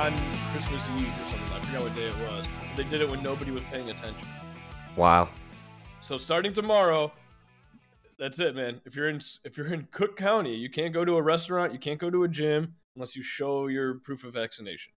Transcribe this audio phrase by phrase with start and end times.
[0.00, 0.14] on
[0.52, 1.52] Christmas Eve or something.
[1.54, 2.46] I forgot what day it was.
[2.74, 4.26] They did it when nobody was paying attention.
[4.96, 5.28] Wow.
[6.00, 7.12] So starting tomorrow,
[8.18, 8.80] that's it, man.
[8.86, 11.78] If you're in if you're in Cook County, you can't go to a restaurant, you
[11.78, 14.94] can't go to a gym unless you show your proof of vaccination.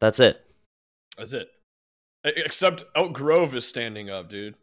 [0.00, 0.44] That's it.
[1.16, 1.48] That's it.
[2.24, 4.56] Except Elk Grove is standing up, dude.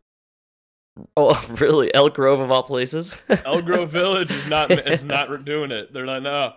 [1.16, 1.94] Oh, really?
[1.94, 3.22] Elk Grove of all places?
[3.46, 5.94] Elk Grove Village is not is not doing it.
[5.94, 6.56] They're like, no,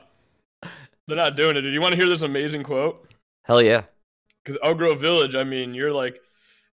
[1.07, 1.63] they're not doing it.
[1.63, 3.09] Do you want to hear this amazing quote?
[3.45, 3.83] Hell yeah.
[4.45, 6.19] Because Elk Grove Village, I mean, you're like,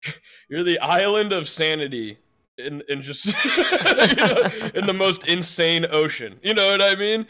[0.48, 2.18] you're the island of sanity
[2.58, 6.38] in in just you know, in the most insane ocean.
[6.42, 7.26] You know what I mean?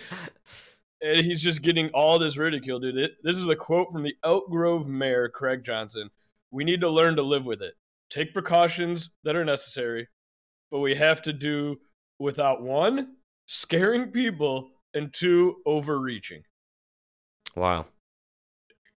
[1.01, 2.97] And he's just getting all this ridicule, dude.
[2.97, 6.11] It, this is a quote from the Elk Grove mayor, Craig Johnson.
[6.51, 7.75] We need to learn to live with it.
[8.09, 10.09] Take precautions that are necessary,
[10.71, 11.79] but we have to do
[12.19, 13.17] without one,
[13.47, 16.43] scaring people, and two, overreaching.
[17.55, 17.87] Wow.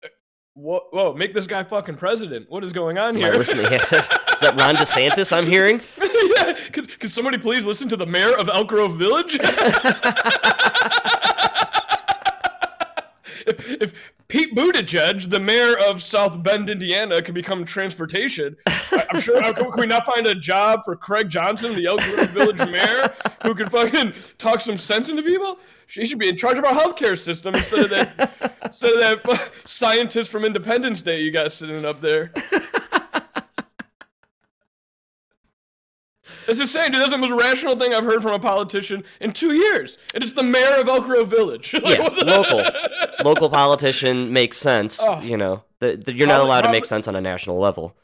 [0.02, 0.08] Uh,
[0.54, 2.50] whoa, whoa, make this guy fucking president.
[2.50, 3.32] What is going on here?
[3.32, 3.66] I listening?
[3.72, 5.80] is that Ron DeSantis I'm hearing?
[6.00, 9.38] yeah, could, could somebody please listen to the mayor of Elk Grove Village?
[13.46, 19.40] if, if Pete Buttigieg, the mayor of South Bend, Indiana, can become transportation, I'm sure.
[19.40, 23.70] Can we not find a job for Craig Johnson, the Elk Village mayor, who can
[23.70, 25.60] fucking talk some sense into people?
[25.86, 29.52] She should be in charge of our healthcare system instead of that, instead of that
[29.66, 32.32] scientist from Independence Day you got sitting up there.
[36.48, 37.00] It's insane, dude.
[37.00, 39.98] That's the most rational thing I've heard from a politician in two years.
[40.14, 41.72] And it's the mayor of Elk Grove Village.
[41.82, 42.62] Like, Yeah, local.
[43.24, 45.00] Local politician makes sense.
[45.02, 45.20] Oh.
[45.20, 47.96] You know, the, the, you're not Probably- allowed to make sense on a national level.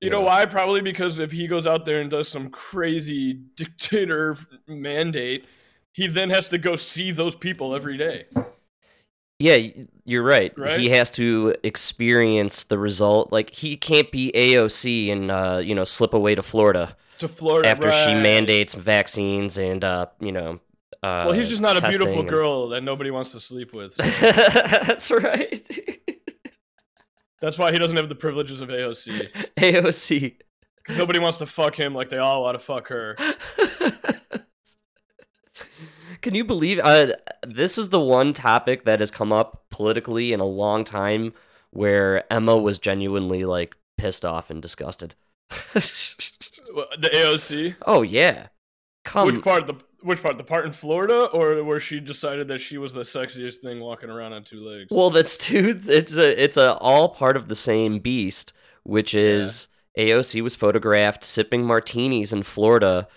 [0.00, 0.46] You know why?
[0.46, 5.44] Probably because if he goes out there and does some crazy dictator mandate,
[5.92, 8.24] he then has to go see those people every day.
[9.38, 9.58] Yeah,
[10.04, 10.52] you're right.
[10.58, 10.80] Right?
[10.80, 13.32] He has to experience the result.
[13.32, 17.68] Like he can't be AOC and uh, you know slip away to Florida To Florida
[17.68, 20.60] after she mandates vaccines and uh, you know.
[21.02, 23.96] Uh, Well, he's just not a beautiful and- girl that nobody wants to sleep with.
[24.20, 25.68] That's right.
[27.40, 29.28] That's why he doesn't have the privileges of AOC.
[29.56, 30.36] AOC.
[30.90, 33.16] nobody wants to fuck him like they all want to fuck her.
[36.20, 37.14] Can you believe uh,
[37.44, 41.32] this is the one topic that has come up politically in a long time
[41.70, 45.14] where Emma was genuinely like pissed off and disgusted.
[45.82, 47.76] The AOC.
[47.86, 48.48] oh yeah.
[49.04, 49.66] Come Which part?
[49.66, 50.38] The which part?
[50.38, 54.10] The part in Florida, or where she decided that she was the sexiest thing walking
[54.10, 54.88] around on two legs?
[54.90, 55.78] Well, that's two.
[55.88, 56.42] It's a.
[56.42, 58.52] It's a all part of the same beast,
[58.84, 59.68] which is
[59.98, 63.08] AOC was photographed sipping martinis in Florida,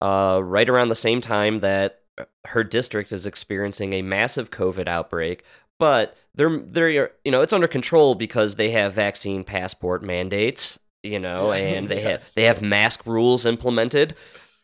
[0.00, 2.00] uh, right around the same time that
[2.46, 5.44] her district is experiencing a massive COVID outbreak.
[5.78, 11.20] But they're they're you know it's under control because they have vaccine passport mandates, you
[11.20, 12.22] know, and they Yes.
[12.22, 14.14] have they have mask rules implemented,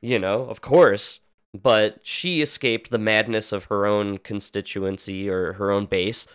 [0.02, 1.20] you know, of course.
[1.54, 6.26] But she escaped the madness of her own constituency or her own base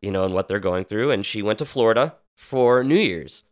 [0.00, 1.10] you know, and what they're going through.
[1.10, 3.42] And she went to Florida for New Year's.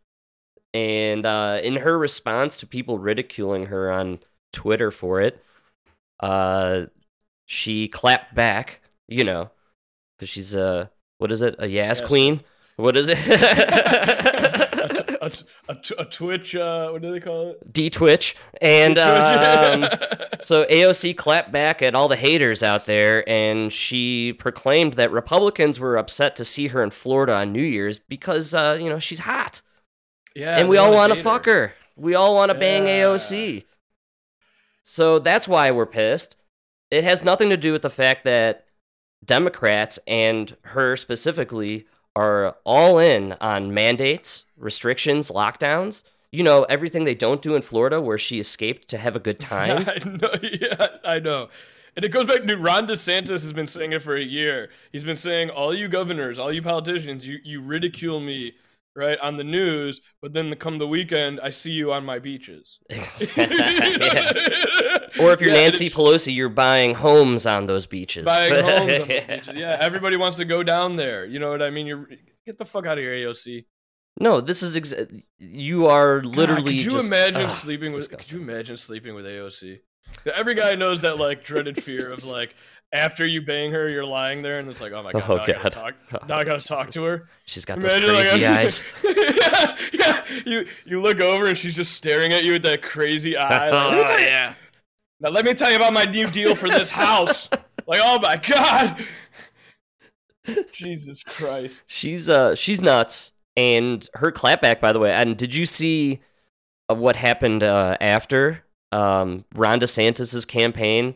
[0.73, 4.19] And uh, in her response to people ridiculing her on
[4.53, 5.43] Twitter for it,
[6.21, 6.83] uh,
[7.47, 9.49] she clapped back, you know,
[10.17, 11.69] because she's a, what is it, a Yaz
[11.99, 12.01] Yes.
[12.01, 12.39] queen?
[12.77, 13.17] What is it?
[15.27, 16.55] a, a, a Twitch.
[16.55, 17.73] Uh, what do they call it?
[17.73, 18.35] D Twitch.
[18.61, 19.85] And um.
[20.39, 25.79] So AOC clapped back at all the haters out there, and she proclaimed that Republicans
[25.79, 29.19] were upset to see her in Florida on New Year's because, uh, you know, she's
[29.19, 29.61] hot,
[30.35, 31.73] yeah, and we all want to fuck her.
[31.95, 33.65] We all want to bang AOC.
[34.83, 36.37] So that's why we're pissed.
[36.91, 38.69] It has nothing to do with the fact that
[39.25, 41.87] Democrats and her specifically
[42.17, 46.03] are all in on mandates, restrictions, lockdowns.
[46.31, 49.39] You know, everything they don't do in Florida where she escaped to have a good
[49.53, 49.85] time.
[49.87, 50.31] I know.
[50.59, 51.49] Yeah, I know.
[51.95, 54.69] And it goes back to Ron DeSantis has been saying it for a year.
[54.91, 58.53] He's been saying, all you governors, all you politicians, you, you ridicule me,
[58.97, 62.79] right, on the news, but then come the weekend, I see you on my beaches.
[63.37, 64.99] Yeah.
[65.19, 68.25] Or if you're Yeah, Nancy Pelosi, you're buying homes on those beaches.
[68.25, 69.49] Buying homes on those beaches.
[69.55, 71.25] Yeah, everybody wants to go down there.
[71.25, 71.87] You know what I mean?
[71.87, 72.07] You're
[72.45, 73.65] get the fuck out of here, AOC.
[74.19, 74.93] No, this is ex-
[75.37, 76.61] you are literally.
[76.61, 78.09] God, could you just- imagine ah, ugh, sleeping with?
[78.09, 79.79] Could you imagine sleeping with AOC?
[80.35, 82.55] Every guy knows that like dreaded fear of like
[82.97, 85.43] after you bang her, you're lying there and it's like, oh my god, Oh, now
[85.43, 85.93] I gotta talk.
[86.13, 87.29] Oh, Now I gotta talk to her.
[87.45, 88.83] She's got those Imagine, like, crazy after- eyes.
[89.03, 90.23] yeah, yeah.
[90.45, 93.69] You you look over and she's just staring at you with that crazy eye.
[93.69, 94.53] Like, "Let me Oh tell you- yeah.
[95.19, 97.49] Now let me tell you about my new deal for this house.
[97.87, 99.03] like, oh my god.
[100.71, 101.83] Jesus Christ.
[101.87, 103.33] She's uh she's nuts.
[103.55, 105.11] And her clapback, by the way.
[105.11, 106.19] And did you see
[106.89, 111.15] uh, what happened uh, after um, Ron DeSantis's campaign?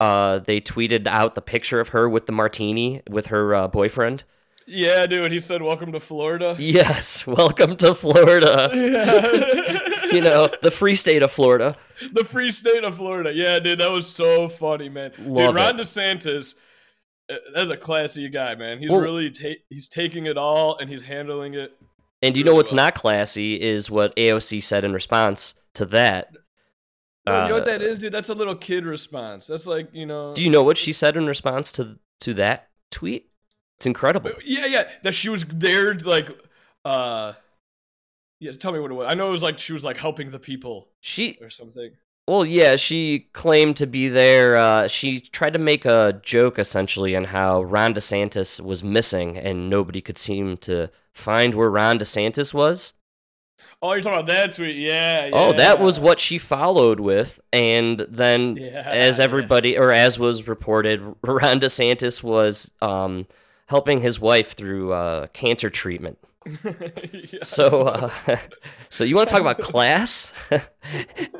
[0.00, 4.24] Uh, they tweeted out the picture of her with the martini with her uh, boyfriend.
[4.66, 5.30] Yeah, dude.
[5.30, 8.70] He said, "Welcome to Florida." Yes, welcome to Florida.
[8.74, 10.04] Yeah.
[10.12, 11.76] you know, the free state of Florida.
[12.12, 13.32] the free state of Florida.
[13.32, 15.12] Yeah, dude, that was so funny, man.
[15.18, 15.82] Love dude, Ron it.
[15.82, 16.54] DeSantis,
[17.30, 18.78] uh, that's a classy guy, man.
[18.78, 21.72] He's Well- really ta- he's taking it all and he's handling it.
[22.22, 22.84] And you know what's well.
[22.84, 26.28] not classy is what AOC said in response to that.
[27.26, 28.12] You know what Uh, that is, dude?
[28.12, 29.46] That's a little kid response.
[29.46, 30.34] That's like you know.
[30.34, 33.30] Do you know what she said in response to to that tweet?
[33.76, 34.30] It's incredible.
[34.44, 34.88] Yeah, yeah.
[35.02, 36.28] That she was there, like,
[36.84, 37.32] uh,
[38.40, 38.52] yeah.
[38.52, 39.06] Tell me what it was.
[39.10, 41.92] I know it was like she was like helping the people She or something.
[42.26, 44.56] Well, yeah, she claimed to be there.
[44.56, 49.68] Uh, she tried to make a joke essentially on how Ron DeSantis was missing and
[49.68, 52.94] nobody could seem to find where Ron DeSantis was.
[53.84, 54.76] Oh, you're talking about that tweet?
[54.76, 55.28] Yeah.
[55.34, 57.38] Oh, that was what she followed with.
[57.52, 59.24] And then, Yeah, as yeah.
[59.24, 63.26] everybody, or as was reported, Ron DeSantis was um,
[63.66, 66.18] helping his wife through uh, cancer treatment.
[67.12, 67.40] Yeah.
[67.42, 68.10] So, uh,
[68.88, 70.32] so you want to talk about class?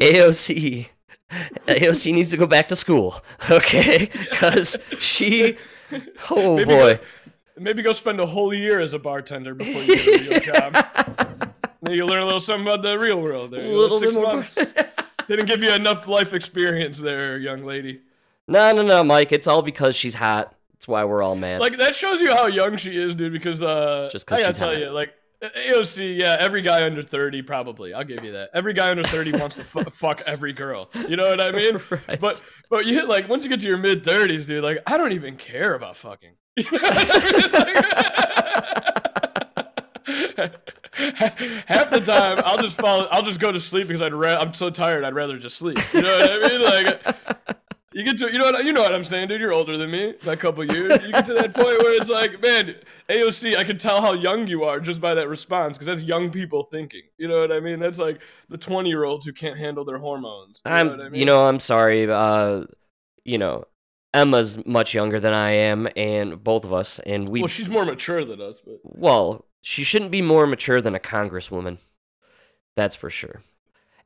[0.00, 0.88] AOC,
[1.66, 4.10] AOC needs to go back to school, okay?
[4.30, 5.56] Because she,
[6.30, 7.00] oh Maybe boy, Go,
[7.58, 11.33] maybe go spend a whole year as a bartender before you get a real job.
[11.90, 13.62] You learn a little something about the real world there.
[13.62, 14.34] a little six bit more.
[14.34, 14.54] months.
[15.28, 18.00] Didn't give you enough life experience there, young lady.
[18.48, 19.32] no, no, no, Mike.
[19.32, 20.54] It's all because she's hot.
[20.72, 21.60] That's why we're all mad.
[21.60, 23.32] Like that shows you how young she is, dude.
[23.32, 24.78] Because uh, Just 'cause I gotta tell hot.
[24.78, 27.94] you, like AOC, yeah, every guy under thirty probably.
[27.94, 28.50] I'll give you that.
[28.52, 30.90] Every guy under thirty wants to fu- fuck every girl.
[31.08, 31.80] You know what I mean?
[32.08, 32.20] Right.
[32.20, 34.62] But but you hit like once you get to your mid thirties, dude.
[34.64, 36.32] Like I don't even care about fucking.
[36.56, 36.64] You
[40.36, 40.48] know
[40.98, 41.54] what I mean?
[41.56, 43.06] Like- Half the time, I'll just fall.
[43.10, 44.14] I'll just go to sleep because I'd.
[44.14, 45.04] Ra- I'm so tired.
[45.04, 45.78] I'd rather just sleep.
[45.92, 46.62] You know what I mean?
[46.62, 47.56] Like,
[47.92, 48.30] you get to.
[48.30, 48.64] You know what?
[48.64, 49.40] You know what I'm saying, dude.
[49.40, 51.02] You're older than me by a couple years.
[51.04, 52.74] You get to that point where it's like, man,
[53.08, 53.56] AOC.
[53.56, 56.64] I can tell how young you are just by that response because that's young people
[56.64, 57.02] thinking.
[57.18, 57.78] You know what I mean?
[57.78, 60.60] That's like the 20 year olds who can't handle their hormones.
[60.66, 61.20] You I'm, know I mean?
[61.20, 62.10] you know, I'm sorry.
[62.10, 62.64] Uh,
[63.24, 63.64] you know,
[64.12, 67.40] Emma's much younger than I am, and both of us, and we.
[67.40, 70.98] well, she's more mature than us, but Well, she shouldn't be more mature than a
[70.98, 71.78] congresswoman.
[72.76, 73.40] That's for sure.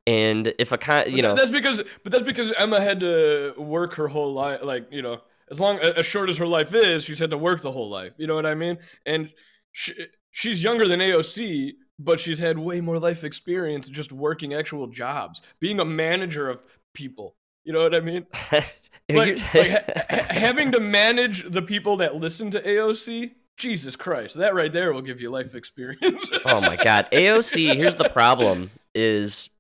[0.07, 3.95] And if a con, you know, that's because but that's because Emma had to work
[3.95, 5.21] her whole life like you know
[5.51, 8.13] as long as short as her life is she's had to work the whole life
[8.19, 9.31] you know what I mean and
[9.73, 9.93] she,
[10.31, 15.43] she's younger than AOC but she's had way more life experience just working actual jobs
[15.61, 16.65] being a manager of
[16.95, 17.35] people
[17.65, 18.71] you know what I mean like,
[19.11, 24.73] like ha- having to manage the people that listen to AOC Jesus Christ that right
[24.73, 27.75] there will give you life experience oh my god, AOC.
[27.77, 29.51] Here's the problem: is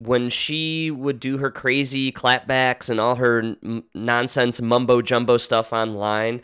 [0.00, 5.72] when she would do her crazy clapbacks and all her n- nonsense mumbo jumbo stuff
[5.72, 6.40] online,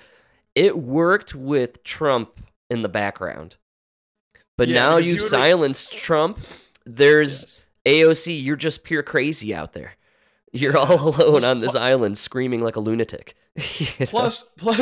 [0.55, 3.57] it worked with Trump in the background.
[4.59, 6.39] But Yeah, now you've silenced Trump.
[6.85, 7.61] There's Yes.
[7.87, 9.95] AOC, you're just pure crazy out there.
[10.53, 13.35] You're all alone on this island screaming like a lunatic.
[13.57, 14.81] Plus, plus,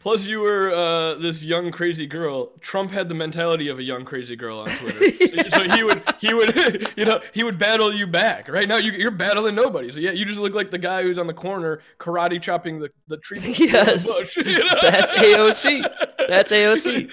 [0.00, 2.52] plus, you were uh, this young crazy girl.
[2.60, 6.02] Trump had the mentality of a young crazy girl on Twitter, so, so he would,
[6.20, 8.48] he would, you know, he would battle you back.
[8.48, 9.90] Right now, you, you're battling nobody.
[9.92, 12.90] So yeah, you just look like the guy who's on the corner karate chopping the
[13.08, 13.38] the tree.
[13.44, 14.06] in the Yes.
[14.20, 14.74] bush, you know?
[14.82, 15.88] That's AOC.
[16.28, 17.10] That's AOC.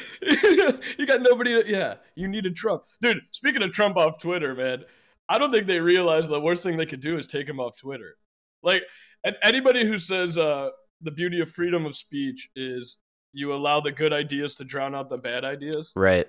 [0.98, 1.62] you got nobody.
[1.64, 3.22] To, yeah, you needed Trump, dude.
[3.32, 4.84] Speaking of Trump off Twitter, man,
[5.28, 7.78] I don't think they realize the worst thing they could do is take him off
[7.78, 8.18] Twitter.
[8.62, 8.84] Like,
[9.24, 10.70] and anybody who says uh,
[11.02, 12.98] the beauty of freedom of speech is
[13.34, 15.92] you allow the good ideas to drown out the bad ideas.
[15.96, 16.28] Right.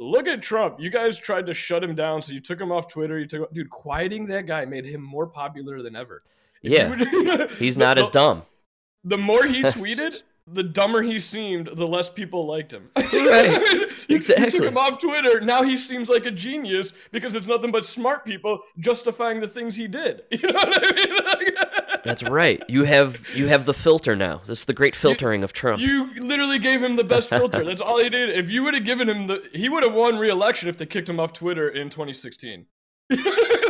[0.00, 0.80] Look at Trump.
[0.80, 3.18] You guys tried to shut him down, so you took him off Twitter.
[3.18, 6.22] You took, dude, quieting that guy made him more popular than ever.
[6.62, 6.88] If Yeah.
[6.88, 8.42] would- He's the- not as dumb.
[9.04, 12.90] the more he tweeted, the dumber he seemed, the less people liked him.
[12.96, 13.60] Right.
[13.72, 15.40] You- You took him off Twitter.
[15.40, 19.76] Now he seems like a genius because it's nothing but smart people justifying the things
[19.76, 20.22] he did.
[20.30, 21.41] You know what I mean?
[22.04, 22.62] That's right.
[22.68, 24.42] You have you have the filter now.
[24.46, 25.80] This is the great filtering of Trump.
[25.80, 27.64] You literally gave him the best filter.
[27.64, 28.30] That's all he did.
[28.30, 31.08] If you would have given him the, he would have won re-election if they kicked
[31.08, 32.66] him off Twitter in 2016.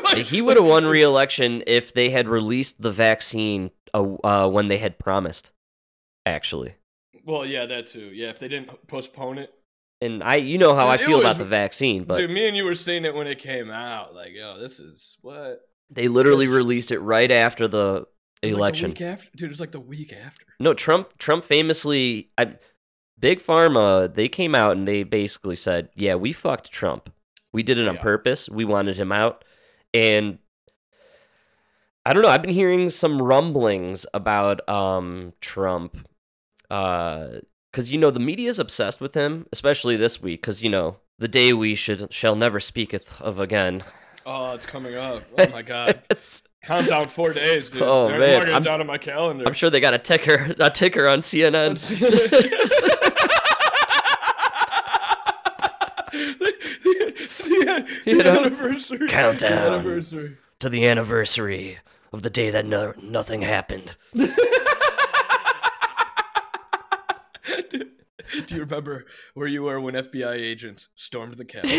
[0.04, 4.66] Like- he would have won re-election if they had released the vaccine uh, uh, when
[4.66, 5.52] they had promised.
[6.26, 6.74] Actually,
[7.24, 8.10] Well, yeah, that too.
[8.12, 9.50] Yeah, if they didn't postpone it.
[10.00, 12.64] and I, you know how I feel about the vaccine, but Dude, me and you
[12.64, 14.14] were seeing it when it came out.
[14.14, 15.60] Like, yo, this is what.
[15.90, 18.06] They literally released it right after the was
[18.42, 18.90] election.
[18.90, 19.46] Like after, dude.
[19.46, 20.44] It was like the week after.
[20.60, 21.16] No, Trump.
[21.18, 22.56] Trump famously, I,
[23.18, 24.12] Big Pharma.
[24.12, 27.12] They came out and they basically said, "Yeah, we fucked Trump.
[27.52, 28.00] We did it on Yeah.
[28.02, 28.48] purpose.
[28.48, 29.44] We wanted him out."
[29.94, 30.38] And
[32.04, 32.28] I don't know.
[32.30, 35.96] I've been hearing some rumblings about um Trump,
[36.68, 40.40] because you know the media is obsessed with him, especially this week.
[40.40, 43.84] Because you know the day we should shall never speaketh of again.
[44.24, 45.24] Oh, it's coming up.
[45.38, 46.02] Oh my god.
[46.10, 46.42] It's.
[46.64, 47.82] Countdown four days, dude.
[47.82, 48.48] Oh, I'm man.
[48.48, 49.42] I'm- down on my calendar.
[49.46, 51.76] I'm sure they got a ticker, a ticker on CNN.
[56.12, 59.08] the, the, the anniversary.
[59.08, 59.50] Countdown.
[59.50, 60.36] The anniversary.
[60.60, 61.78] to the anniversary
[62.12, 63.96] of the day that no- nothing happened.
[68.46, 71.78] Do you remember where you were when FBI agents stormed the Capitol?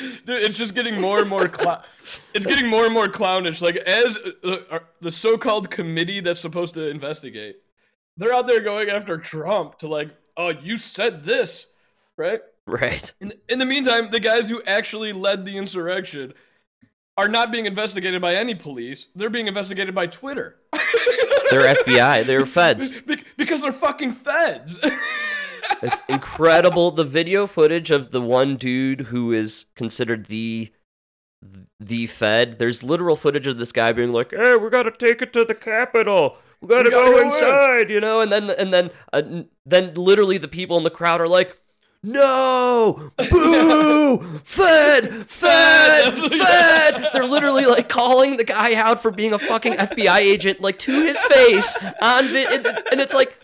[0.00, 1.82] Dude, it's just getting more and more clown.
[2.34, 3.60] It's getting more and more clownish.
[3.60, 7.56] Like as uh, uh, the so-called committee that's supposed to investigate,
[8.16, 11.66] they're out there going after Trump to like, oh, you said this,
[12.16, 12.40] right?
[12.66, 13.14] right.
[13.20, 16.32] In the, in the meantime, the guys who actually led the insurrection
[17.16, 19.08] are not being investigated by any police.
[19.14, 20.56] They're being investigated by Twitter.
[21.50, 22.26] They're FBI.
[22.26, 22.92] They're feds.
[23.02, 24.78] Be- because they're fucking feds.
[25.82, 26.90] It's incredible.
[26.92, 30.72] The video footage of the one dude who is considered the
[31.80, 32.58] the Fed.
[32.58, 35.54] There's literal footage of this guy being like, "Hey, we gotta take it to the
[35.54, 36.36] Capitol.
[36.60, 38.20] We gotta, We gotta go go in." inside," you know.
[38.20, 39.22] And then and then uh,
[39.66, 41.58] then literally the people in the crowd are like.
[42.04, 43.12] No!
[43.30, 44.18] Boo!
[44.44, 45.14] Fed!
[45.30, 46.14] Fed!
[46.32, 47.08] Fed!
[47.12, 51.04] They're literally like calling the guy out for being a fucking FBI agent, like to
[51.06, 53.38] his face on vi- and, and it's like,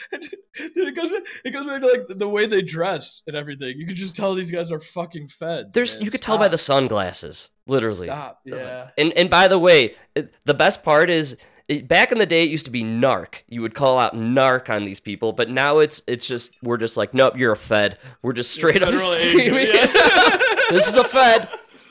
[0.12, 0.30] Dude,
[0.76, 1.10] it goes
[1.44, 3.74] it goes back to like the way they dress and everything.
[3.78, 5.74] You could just tell these guys are fucking feds.
[5.74, 6.04] There's man.
[6.06, 8.06] you could tell by the sunglasses, literally.
[8.06, 8.40] Stop.
[8.44, 8.90] Yeah.
[8.98, 11.36] And and by the way, it- the best part is
[11.68, 13.42] it, back in the day it used to be narc.
[13.48, 16.96] You would call out narc on these people, but now it's it's just we're just
[16.96, 17.98] like, nope, you're a fed.
[18.22, 19.66] We're just straight up screaming.
[19.68, 19.86] yeah.
[20.70, 21.48] this is a fed.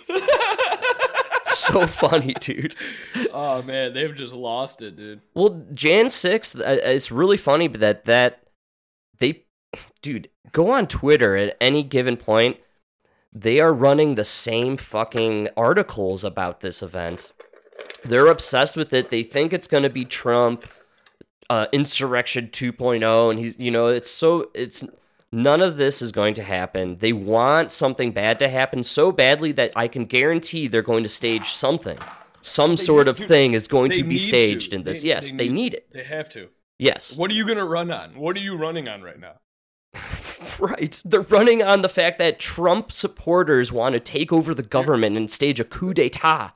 [1.63, 2.75] so funny, dude.
[3.31, 5.21] oh man, they've just lost it, dude.
[5.33, 8.43] Well, Jan 6th, uh, it's really funny that that
[9.19, 9.45] they
[10.01, 12.57] dude, go on Twitter at any given point.
[13.33, 17.31] They are running the same fucking articles about this event.
[18.03, 19.09] They're obsessed with it.
[19.09, 20.65] They think it's going to be Trump
[21.49, 24.85] uh, insurrection 2.0 and he's you know, it's so it's
[25.31, 26.97] none of this is going to happen.
[26.99, 31.09] They want something bad to happen so badly that I can guarantee they're going to
[31.09, 31.97] stage something.
[32.41, 34.77] Some sort of dude, thing is going They to be staged to.
[34.77, 35.03] in this.
[35.03, 35.87] yes, they, need it.
[35.91, 36.49] They have to.
[36.79, 37.15] Yes.
[37.17, 38.17] What are you gonna run on?
[38.19, 39.33] What are you running on right now?
[40.59, 41.01] Right.
[41.05, 45.31] They're running on the fact that Trump supporters want to take over the government and
[45.31, 46.53] stage a coup d'etat.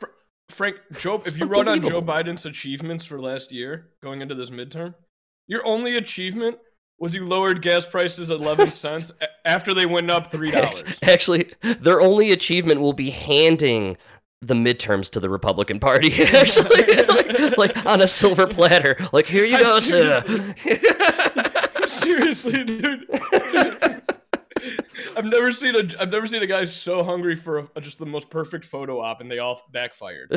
[0.49, 2.01] Frank, Joe, if you run on Joe.
[2.01, 4.93] Biden's achievements for last year going into this midterm,
[5.47, 6.57] your only achievement
[6.97, 9.11] was you lowered gas prices 11 cents
[9.43, 10.97] after they went up $3.
[11.03, 13.97] Actually, their only achievement will be handing
[14.41, 16.11] the midterms to the Republican Party.
[16.23, 18.97] Actually, like, like on a silver platter.
[19.11, 20.21] Like, here you I go, sir.
[21.87, 23.07] Seriously, dude.
[25.17, 28.05] I've never seen a I've never seen a guy so hungry for a, just the
[28.05, 30.29] most perfect photo op and they all backfired.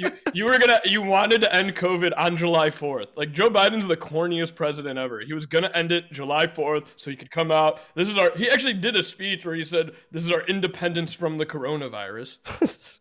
[0.00, 3.08] You you were gonna you wanted to end COVID on July 4th.
[3.16, 5.20] Like Joe Biden's the corniest president ever.
[5.20, 7.80] He was gonna end it July 4th so he could come out.
[7.94, 11.12] This is our he actually did a speech where he said this is our independence
[11.12, 12.38] from the coronavirus.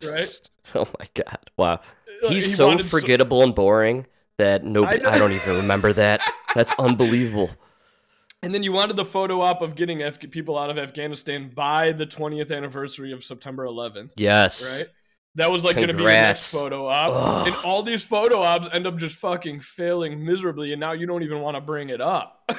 [0.12, 0.50] Right?
[0.76, 1.50] Oh my god!
[1.58, 4.06] Wow, uh, he's he so forgettable and boring
[4.38, 5.02] that nobody.
[5.02, 5.10] know.
[5.10, 6.22] I don't even remember that.
[6.56, 7.50] That's unbelievable.
[8.42, 11.92] And then you wanted the photo op of getting Af- people out of Afghanistan by
[11.92, 14.78] the 20th anniversary of September 11th, Yes.
[14.80, 14.88] right?
[15.36, 17.12] That was like going to be your next photo op.
[17.14, 17.48] Ugh.
[17.48, 21.24] And all these photo ops end up just fucking failing miserably, and now you don't
[21.24, 22.44] even want to bring it up.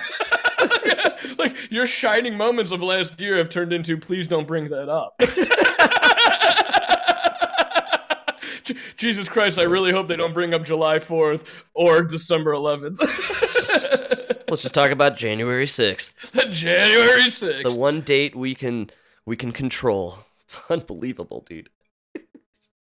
[1.39, 5.15] like your shining moments of last year have turned into please don't bring that up.
[8.65, 12.99] Je- Jesus Christ, I really hope they don't bring up July 4th or December 11th.
[14.49, 17.63] Let's just talk about January sixth, January 6th.
[17.63, 18.91] the one date we can
[19.25, 20.19] we can control.
[20.41, 21.71] It's unbelievable, dude.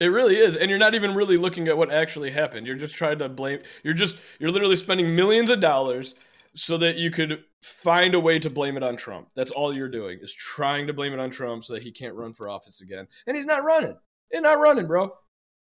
[0.00, 2.66] It really is, and you're not even really looking at what actually happened.
[2.66, 3.60] You're just trying to blame.
[3.84, 6.14] You're just you're literally spending millions of dollars
[6.54, 9.28] so that you could find a way to blame it on Trump.
[9.36, 12.14] That's all you're doing is trying to blame it on Trump so that he can't
[12.14, 13.06] run for office again.
[13.26, 13.96] And he's not running.
[14.32, 15.12] He's not running, bro.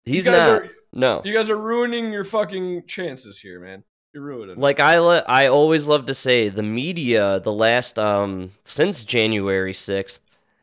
[0.06, 0.36] He's not.
[0.64, 1.22] are- no.
[1.24, 3.84] You guys are ruining your fucking chances here, man.
[4.14, 4.58] You're ruining.
[4.58, 9.72] like I le- I always love to say the media the last um since January
[9.74, 10.20] 6th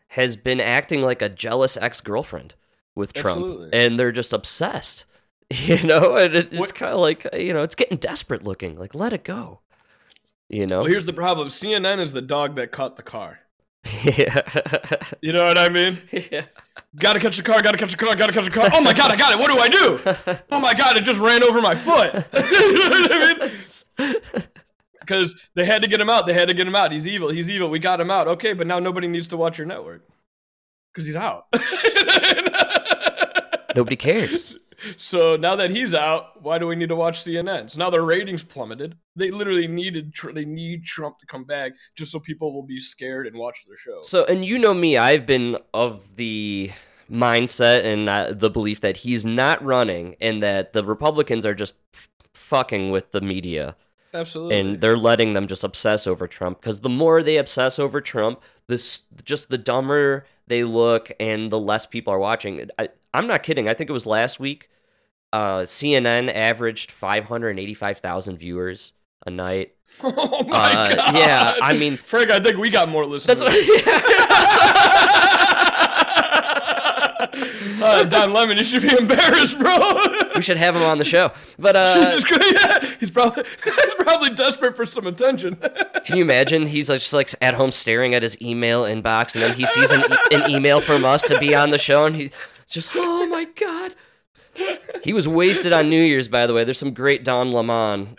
[0.08, 2.54] has been acting like a jealous ex-girlfriend
[2.99, 3.71] with Trump Absolutely.
[3.73, 5.07] and they're just obsessed.
[5.50, 8.78] You know, and it, it's kind of like uh, you know, it's getting desperate looking.
[8.78, 9.61] Like let it go.
[10.50, 10.81] You know?
[10.81, 11.49] Well, here's the problem.
[11.49, 13.40] CNN is the dog that caught the car.
[14.05, 14.43] yeah.
[15.23, 16.02] You know what I mean?
[16.12, 16.45] yeah.
[16.97, 17.62] Gotta catch the car.
[17.62, 18.14] Gotta catch the car.
[18.14, 18.69] Gotta catch the car.
[18.75, 19.11] Oh my god!
[19.11, 19.38] I got it.
[19.38, 20.38] What do I do?
[20.52, 20.99] Oh my god!
[20.99, 22.12] It just ran over my foot.
[22.12, 23.37] you know what I
[23.99, 24.14] mean?
[25.00, 26.26] Because they had to get him out.
[26.26, 26.93] They had to get him out.
[26.93, 27.31] He's evil.
[27.31, 27.71] He's evil.
[27.71, 28.28] We got him out.
[28.28, 30.07] Okay, but now nobody needs to watch your network
[30.93, 31.47] because he's out.
[33.78, 34.56] Nobody cares.
[34.97, 37.68] So now that he's out, why do we need to watch CNN?
[37.68, 38.97] So now their ratings plummeted.
[39.16, 43.26] They literally needed they need Trump to come back just so people will be scared
[43.26, 43.99] and watch their show.
[44.02, 46.70] So, and you know me, I've been of the
[47.11, 51.75] mindset and uh, the belief that he's not running and that the Republicans are just
[51.92, 53.75] f- fucking with the media
[54.14, 54.61] Absolutely.
[54.61, 58.40] and they're letting them just obsess over Trump because the more they obsess over Trump,
[58.68, 62.68] this just the dumber they look and the less people are watching.
[62.78, 63.68] I, I'm not kidding.
[63.68, 64.68] I think it was last week.
[65.32, 68.92] Uh, CNN averaged 585,000 viewers
[69.26, 69.75] a night.
[70.02, 71.16] oh my Uh, god.
[71.16, 73.40] yeah, I mean- Frank, I think we got more listeners.
[73.40, 73.52] That's what.
[77.82, 79.98] uh, Don Lemon, you should be embarrassed, bro.
[80.34, 81.32] we should have him on the show.
[81.58, 82.96] But uh, Jesus Christ, yeah.
[83.00, 85.56] He's probably he's probably desperate for some attention.
[86.04, 86.66] Can you imagine?
[86.66, 89.90] He's like, just like at home staring at his email inbox, and then he sees
[89.90, 92.30] an, e- an email from us to be on the show, and he's
[92.68, 93.94] just, oh my god.
[95.02, 96.64] He was wasted on New Year's, by the way.
[96.64, 98.16] There's some great Don Lemon.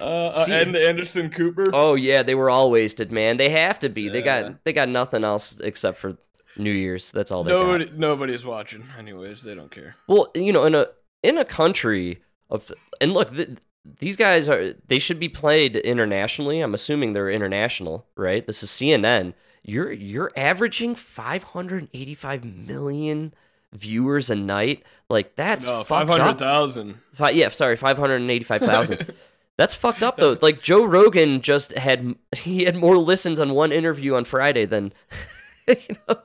[0.00, 1.66] Uh, uh, See- and Anderson Cooper.
[1.72, 3.36] Oh yeah, they were all wasted, man.
[3.36, 4.08] They have to be.
[4.08, 6.16] They got they got nothing else except for
[6.56, 7.10] New Year's.
[7.12, 7.62] That's all they got.
[7.62, 8.84] Nobody, nobody's watching.
[8.98, 9.96] Anyways, they don't care.
[10.08, 10.86] Well, you know, in a
[11.22, 13.58] in a country of and look, th-
[13.98, 16.60] these guys are they should be played internationally.
[16.60, 18.46] I'm assuming they're international, right?
[18.46, 19.34] This is CNN.
[19.62, 23.34] You're you're averaging 585 million
[23.72, 24.84] viewers a night.
[25.08, 27.00] Like that's No, five hundred thousand.
[27.32, 29.14] Yeah, sorry, 585,000.
[29.58, 30.38] That's fucked up though.
[30.40, 34.94] Like Joe Rogan just had he had more listens on one interview on Friday than
[35.68, 35.76] you
[36.08, 36.16] know.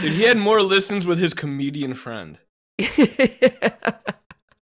[0.00, 2.38] Dude, he had more listens with his comedian friend.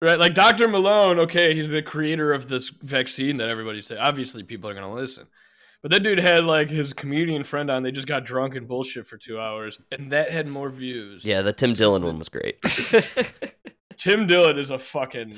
[0.02, 0.70] Right, like Dr.
[0.70, 4.00] Malone, okay, he's the creator of this vaccine that everybody's saying.
[4.00, 5.28] Obviously, people are gonna listen.
[5.82, 7.84] But that dude had like his comedian friend on.
[7.84, 11.24] They just got drunk and bullshit for two hours, and that had more views.
[11.24, 12.62] yeah, the Tim Dillon one was great.
[13.98, 15.36] Tim Dillon is a fucking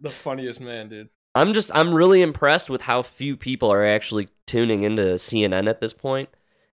[0.00, 1.08] the funniest man, dude.
[1.34, 5.80] I'm just I'm really impressed with how few people are actually tuning into CNN at
[5.80, 6.28] this point.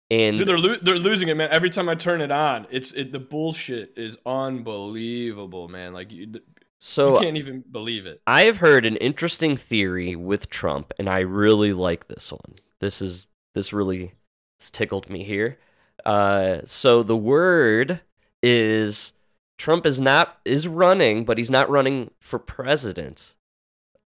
[0.09, 1.49] And Dude, they're lo- they're losing it, man.
[1.51, 5.93] Every time I turn it on, it's it the bullshit is unbelievable, man.
[5.93, 6.41] Like you, you
[6.79, 8.21] so can't even believe it.
[8.25, 12.55] I have heard an interesting theory with Trump, and I really like this one.
[12.79, 14.13] This is this really
[14.59, 15.57] tickled me here.
[16.05, 18.01] Uh, so the word
[18.43, 19.13] is
[19.57, 23.35] Trump is not is running, but he's not running for president.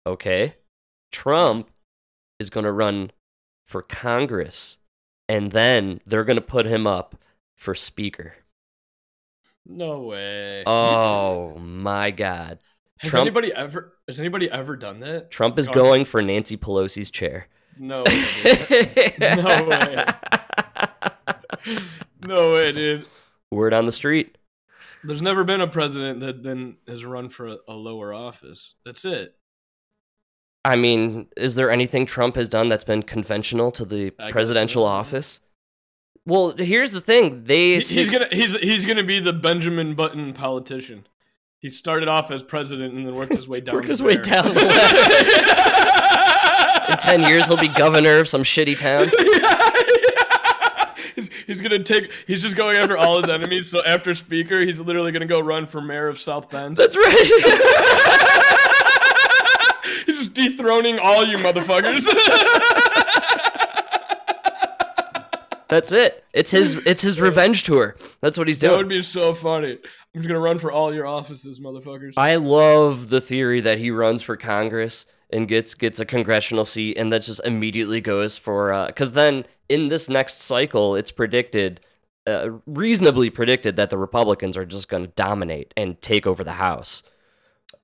[0.07, 0.55] Okay,
[1.12, 1.70] Trump
[2.38, 3.11] is going to run
[3.66, 4.79] for Congress,
[5.29, 7.16] and then they're going to put him up
[7.57, 8.35] for speaker.
[9.66, 10.64] No way.
[10.66, 12.59] Oh my God!
[12.98, 15.31] has Trump- anybody ever has anybody ever done that?
[15.31, 15.74] Trump is God.
[15.74, 17.48] going for Nancy Pelosi's chair.
[17.78, 18.24] No way.
[18.68, 19.18] dude.
[19.20, 20.04] No way.
[22.26, 23.06] no way, dude.
[23.50, 24.37] Word on the street.
[25.02, 28.74] There's never been a president that then has run for a, a lower office.
[28.84, 29.34] That's it.
[30.64, 34.84] I mean, is there anything Trump has done that's been conventional to the I presidential
[34.84, 34.87] so.
[34.87, 35.40] office?
[36.26, 37.44] Well, here's the thing.
[37.44, 41.06] They He- sig- he's gonna he's he's gonna be the Benjamin Button politician.
[41.58, 43.74] He started off as president and then worked his way down.
[43.74, 44.54] Worked his way down.
[46.88, 49.09] in 10 years he'll be governor of some shitty town.
[51.14, 52.12] he's, he's gonna take.
[52.27, 53.70] He's just going after all his enemies.
[53.70, 56.77] So after speaker, he's literally gonna go run for mayor of South Bend.
[56.77, 57.05] That's right.
[60.07, 62.05] he's just dethroning all you motherfuckers.
[65.68, 66.25] that's it.
[66.33, 67.97] It's his it's his revenge tour.
[68.20, 68.73] That's what he's doing.
[68.73, 69.73] that would be so funny.
[69.73, 72.14] I'm just gonna run for all your offices, motherfuckers.
[72.16, 76.97] I love the theory that he runs for Congress and gets gets a congressional seat
[76.97, 81.85] and that just immediately goes for because then in this next cycle it's predicted
[82.27, 86.53] uh, reasonably predicted that the Republicans are just going to dominate and take over the
[86.53, 87.03] House.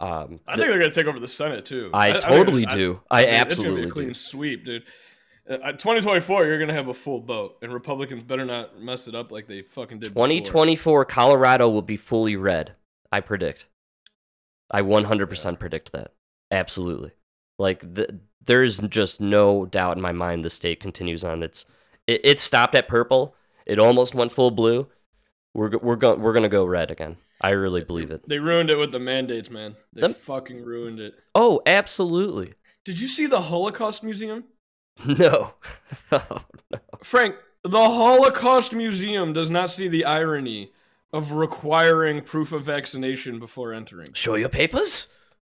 [0.01, 1.91] Um, I think they're gonna take over the Senate too.
[1.93, 3.01] I think totally it's- do.
[3.11, 4.15] I think absolutely It's gonna be a clean do.
[4.15, 4.85] sweep, dude.
[5.47, 9.31] Uh, 2024, you're gonna have a full boat, and Republicans better not mess it up
[9.31, 10.15] like they fucking did.
[10.15, 10.25] before.
[10.27, 12.77] 2024 Colorado will be fully red.
[13.13, 13.67] I predict.
[14.71, 16.13] I 100% predict that.
[16.51, 17.11] Absolutely.
[17.61, 21.67] Like the, there's just no doubt in my mind the state continues on its.
[22.07, 23.37] It, it stopped at purple.
[23.67, 24.89] It almost went full blue.
[25.53, 27.19] We're we're going we're gonna go red again.
[27.43, 28.27] I really believe it.
[28.27, 29.77] They ruined it with the mandates, man.
[29.93, 31.15] They Them- fucking ruined it.
[31.35, 32.55] Oh, absolutely.
[32.85, 34.45] Did you see the Holocaust Museum?
[35.07, 35.55] No.
[36.13, 36.79] Oh, no.
[37.03, 40.73] Frank, the Holocaust Museum does not see the irony
[41.13, 44.13] of requiring proof of vaccination before entering.
[44.13, 45.09] Show your papers.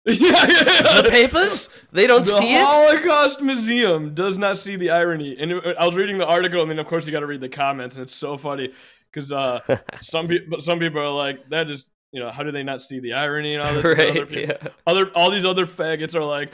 [0.20, 1.02] yeah, yeah.
[1.02, 1.70] The papers.
[1.92, 2.60] They don't the see it.
[2.60, 5.36] The Holocaust Museum does not see the irony.
[5.40, 7.42] And it- I was reading the article, and then of course you got to read
[7.42, 8.72] the comments, and it's so funny
[9.12, 9.62] because uh,
[10.02, 13.00] some people, some people are like, "That is, you know, how do they not see
[13.00, 13.86] the irony?" And all this.
[14.00, 14.68] and other, people, Yeah.
[14.86, 16.52] other, all these other faggots are like.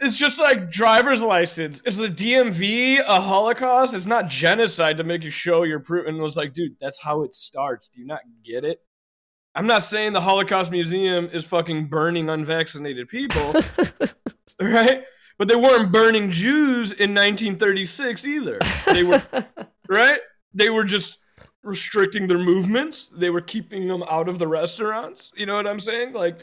[0.00, 1.82] It's just like driver's license.
[1.84, 3.94] Is the DMV a Holocaust?
[3.94, 6.06] It's not genocide to make you show your proof.
[6.06, 7.88] And it was like, dude, that's how it starts.
[7.88, 8.78] Do you not get it?
[9.56, 13.54] I'm not saying the Holocaust Museum is fucking burning unvaccinated people
[14.60, 15.02] right?
[15.38, 18.58] But they weren't burning Jews in 1936 either.
[18.86, 19.22] They were
[19.88, 20.20] right.
[20.54, 21.18] They were just
[21.62, 23.08] restricting their movements.
[23.08, 25.30] They were keeping them out of the restaurants.
[25.36, 26.14] You know what I'm saying?
[26.14, 26.38] Like,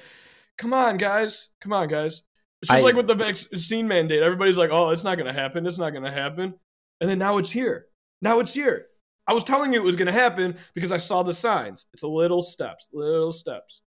[0.58, 1.49] come on, guys.
[1.62, 2.21] Come on, guys.
[2.62, 4.21] It's just I- like with the vaccine mandate.
[4.21, 5.65] Everybody's like, "Oh, it's not going to happen.
[5.65, 6.54] It's not going to happen,"
[7.02, 7.88] and then now it's here.
[8.21, 8.88] Now it's here.
[9.26, 11.86] I was telling you it was going to happen because I saw the signs.
[11.94, 13.82] It's a little steps, little steps.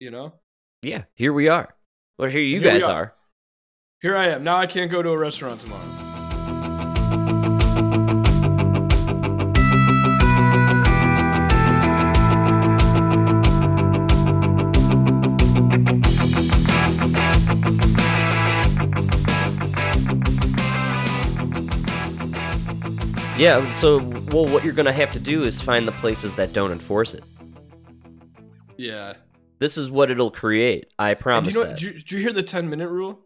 [0.00, 0.34] You know.
[0.82, 1.04] yeah.
[1.14, 1.74] Here we are.
[2.18, 2.92] Well, here you Here guys are.
[2.92, 3.14] are.
[4.02, 4.44] Here I am.
[4.44, 5.82] Now I can't go to a restaurant tomorrow.
[23.38, 23.68] Yeah.
[23.70, 24.00] So,
[24.36, 27.24] well, what you're gonna have to do is find the places that don't enforce it.
[28.76, 29.14] Yeah.
[29.58, 30.92] This is what it'll create.
[30.98, 31.78] I promise you know, that.
[31.78, 33.20] Did you, did you hear the 10 minute rule?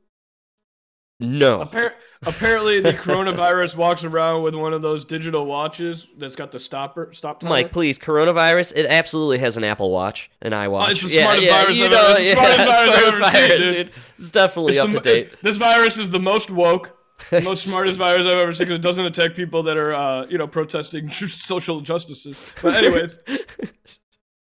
[1.18, 1.64] no.
[1.64, 1.94] Appar-
[2.24, 7.12] apparently, the coronavirus walks around with one of those digital watches that's got the stopper
[7.12, 7.50] stop timer.
[7.50, 8.76] Mike, please, coronavirus.
[8.76, 10.84] It absolutely has an Apple Watch, an iWatch.
[10.86, 13.48] Oh, it's the smartest virus you I've know, ever- yeah, smartest virus smartest ever seen,
[13.48, 13.92] virus, dude.
[14.16, 15.32] It's definitely It's up the to date.
[15.42, 16.96] This virus is the most woke,
[17.44, 20.38] most smartest virus I've ever seen because it doesn't attack people that are, uh, you
[20.38, 22.52] know, protesting social justices.
[22.62, 23.16] But anyways,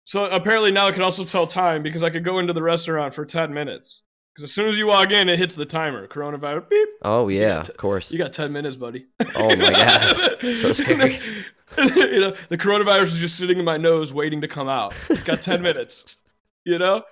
[0.06, 3.14] so apparently now I can also tell time because I could go into the restaurant
[3.14, 4.04] for 10 minutes.
[4.34, 6.08] Because as soon as you walk in, it hits the timer.
[6.08, 6.90] Coronavirus, beep.
[7.02, 8.12] oh yeah, got of course.
[8.12, 9.08] You got 10 minutes, buddy.
[9.36, 10.56] Oh my God.
[10.56, 11.20] So scary.
[11.78, 14.94] you know, the coronavirus is just sitting in my nose waiting to come out.
[15.10, 16.18] It's got 10 minutes.
[16.66, 17.04] You know?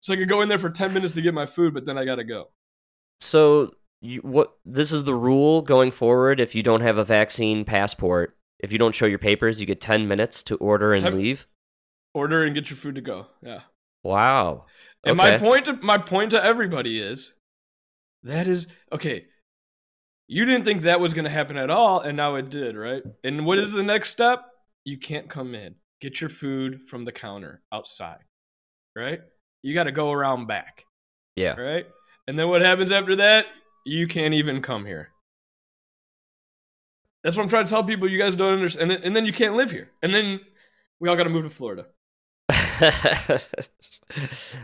[0.00, 1.98] So I could go in there for 10 minutes to get my food, but then
[1.98, 2.48] I got to go.
[3.18, 4.52] So, you, what?
[4.64, 6.40] This is the rule going forward.
[6.40, 9.80] If you don't have a vaccine passport, if you don't show your papers, you get
[9.80, 11.46] ten minutes to order and Ten- leave.
[12.14, 13.26] Order and get your food to go.
[13.42, 13.60] Yeah.
[14.02, 14.64] Wow.
[15.04, 17.32] And my point to, my point to everybody is
[18.22, 19.26] that is okay.
[20.26, 23.02] You didn't think that was going to happen at all and now it did, right?
[23.24, 24.44] And what is the next step?
[24.84, 25.76] You can't come in.
[26.00, 28.24] Get your food from the counter outside.
[28.96, 29.20] Right?
[29.62, 30.84] You got to go around back.
[31.36, 31.54] Yeah.
[31.54, 31.86] right?
[32.26, 33.46] And then what happens after that?
[33.88, 35.08] You can't even come here.
[37.24, 38.08] That's what I'm trying to tell people.
[38.08, 38.82] You guys don't understand.
[38.82, 39.88] And then, and then you can't live here.
[40.02, 40.40] And then
[41.00, 41.86] we all got to move to Florida.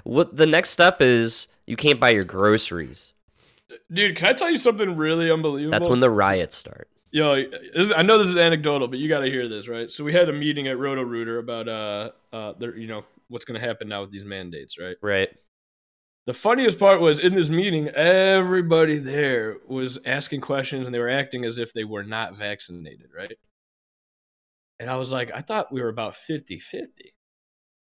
[0.04, 1.48] what the next step is?
[1.66, 3.14] You can't buy your groceries.
[3.90, 5.72] Dude, can I tell you something really unbelievable?
[5.72, 6.88] That's when the riots start.
[7.10, 9.90] Yo, this is, I know this is anecdotal, but you got to hear this, right?
[9.90, 13.44] So we had a meeting at Roto Rooter about uh uh their, you know what's
[13.44, 14.96] going to happen now with these mandates, right?
[15.00, 15.30] Right.
[16.26, 21.10] The funniest part was in this meeting, everybody there was asking questions and they were
[21.10, 23.36] acting as if they were not vaccinated, right?
[24.80, 27.14] And I was like, I thought we were about 50 50,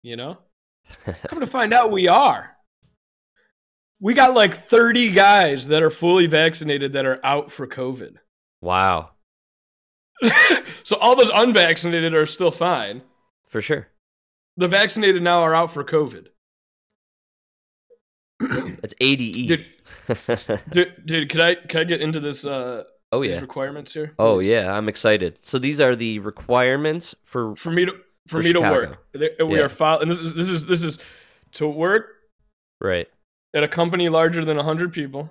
[0.02, 0.38] you know?
[1.28, 2.56] Come to find out, we are.
[4.00, 8.16] We got like 30 guys that are fully vaccinated that are out for COVID.
[8.60, 9.10] Wow.
[10.82, 13.02] so all those unvaccinated are still fine.
[13.48, 13.88] For sure.
[14.56, 16.26] The vaccinated now are out for COVID.
[18.82, 19.46] It's ADE.
[19.48, 19.66] Dude,
[20.70, 23.40] dude, dude, can I can I get into this uh oh these yeah.
[23.40, 24.14] requirements here?
[24.18, 24.48] Oh please?
[24.48, 24.72] yeah.
[24.76, 25.38] I'm excited.
[25.42, 27.54] So these are the requirements for.
[27.56, 27.92] For me to
[28.26, 28.98] for, For me to work.
[29.12, 29.64] They- We Yeah.
[29.64, 30.08] are filing.
[30.08, 30.98] This is this is this is
[31.52, 32.06] to work
[32.80, 33.08] Right.
[33.54, 35.30] at a company larger than 100 people.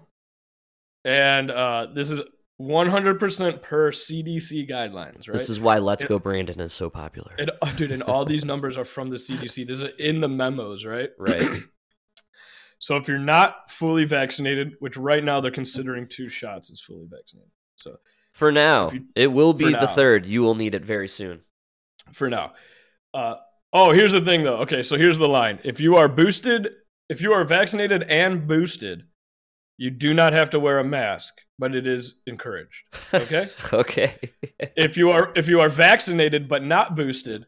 [1.03, 2.21] And uh, this is
[2.61, 5.33] 100% per CDC guidelines, right?
[5.33, 7.33] This is why Let's It- Go Brandon is so popular.
[7.39, 9.65] and, uh, dude, and all these numbers are from the CDC.
[9.67, 11.09] This is in the memos, right?
[11.17, 11.49] Right.
[12.81, 17.05] so if you're not fully vaccinated, which right now they're considering two shots as fully
[17.07, 17.51] vaccinated.
[17.75, 17.97] So
[18.33, 19.95] For now, you- it will be for the now.
[19.95, 20.25] third.
[20.25, 21.43] You will need it very soon.
[22.11, 22.53] for now.
[23.13, 23.35] Uh,
[23.71, 24.57] oh, here's the thing, though.
[24.61, 26.69] Okay, so here's the line: if you are boosted,
[27.07, 29.03] if you are vaccinated and boosted,
[29.77, 32.83] You do not have to wear a mask, but it is encouraged.
[33.13, 33.45] Okay?
[33.73, 34.15] okay.
[34.77, 37.45] if you are if you are vaccinated but not boosted,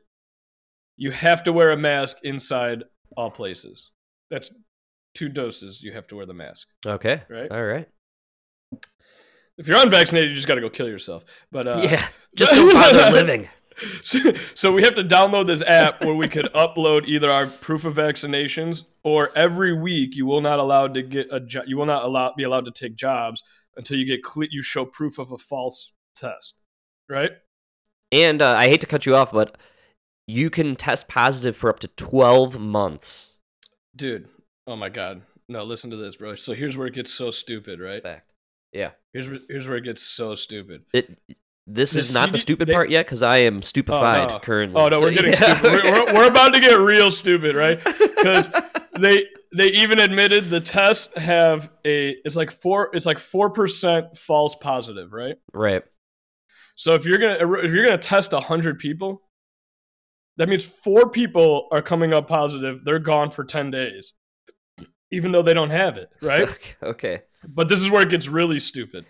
[0.97, 2.83] you have to wear a mask inside
[3.15, 3.91] all places.
[4.31, 4.49] That's
[5.13, 5.81] two doses.
[5.81, 6.67] You have to wear the mask.
[6.85, 7.23] Okay.
[7.29, 7.51] Right.
[7.51, 7.87] All right.
[9.57, 11.23] If you're unvaccinated, you just got to go kill yourself.
[11.51, 12.07] But uh, yeah.
[12.35, 13.49] Just don't bother living.
[14.03, 14.19] So,
[14.55, 17.95] so we have to download this app where we could upload either our proof of
[17.95, 22.03] vaccinations or every week you will not allowed to get a jo- you will not
[22.03, 23.43] allow be allowed to take jobs
[23.75, 26.63] until you get cle- you show proof of a false test,
[27.09, 27.31] right?
[28.11, 29.57] And uh, I hate to cut you off, but
[30.27, 33.37] you can test positive for up to 12 months.
[33.95, 34.27] Dude,
[34.67, 35.21] oh my god.
[35.49, 36.35] No, listen to this, bro.
[36.35, 38.03] So here's where it gets so stupid, That's right?
[38.03, 38.33] fact.
[38.71, 38.91] Yeah.
[39.11, 40.83] Here's where, here's where it gets so stupid.
[40.93, 41.17] It.
[41.65, 44.39] This The is not the stupid they- part yet because I am stupefied oh, no.
[44.39, 44.81] currently.
[44.81, 45.57] Oh no, So, we're getting yeah.
[45.59, 45.83] stupid.
[45.83, 47.79] We're, we're, we're about to get real stupid, right?
[48.23, 48.49] Because
[48.97, 54.17] they they even admitted the tests have a it's like four it's like four percent
[54.17, 55.35] false positive, right?
[55.53, 55.83] right.
[56.75, 59.21] So if you're gonna if you're gonna test hundred people,
[60.37, 62.85] that means four people are coming up positive.
[62.85, 64.13] They're gone for ten days,
[65.13, 66.49] even though they don't have it, right?
[66.83, 67.21] okay.
[67.47, 69.05] but this is where it gets really stupid.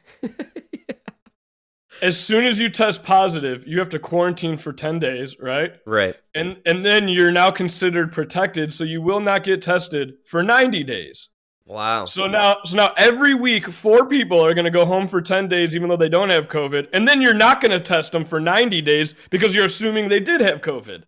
[2.02, 5.74] As soon as you test positive, you have to quarantine for ten days, right?
[5.86, 6.16] Right.
[6.36, 10.84] and and then you're now considered protected so you will not get tested for 90
[10.84, 11.30] days
[11.66, 12.06] Wow.
[12.06, 15.48] so now so now every week four people are going to go home for 10
[15.48, 18.26] days even though they don't have covid and then you're not going to test them
[18.26, 21.04] for 90 days because you're assuming they did have covid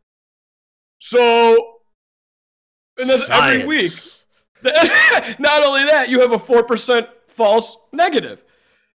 [1.00, 1.80] so
[2.98, 4.25] and that's every week Science.
[5.40, 8.44] not only that you have a 4% false negative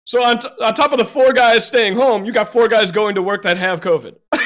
[0.05, 2.91] so on, t- on top of the four guys staying home you got four guys
[2.91, 4.15] going to work that have covid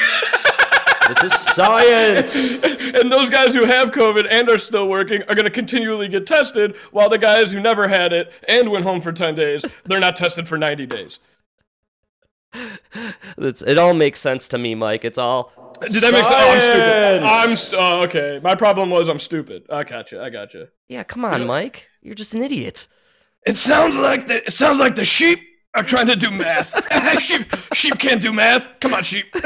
[1.11, 2.63] This is science.
[2.95, 6.25] and those guys who have COVID and are still working are going to continually get
[6.25, 9.99] tested, while the guys who never had it and went home for 10 days, they're
[9.99, 11.19] not tested for 90 days.
[13.37, 15.03] It's, it all makes sense to me, Mike.
[15.03, 15.51] It's all.
[15.81, 16.27] Did that make sense?
[16.29, 17.23] Oh, I'm stupid.
[17.23, 18.39] I'm st- oh, okay.
[18.43, 19.63] My problem was I'm stupid.
[19.69, 20.21] I gotcha.
[20.21, 20.69] I gotcha.
[20.87, 21.89] Yeah, come on, Mike.
[22.01, 22.87] You're just an idiot.
[23.45, 25.39] It sounds like the it sounds like the sheep
[25.73, 26.75] are trying to do math.
[27.21, 28.79] sheep sheep can't do math.
[28.79, 29.25] Come on, sheep.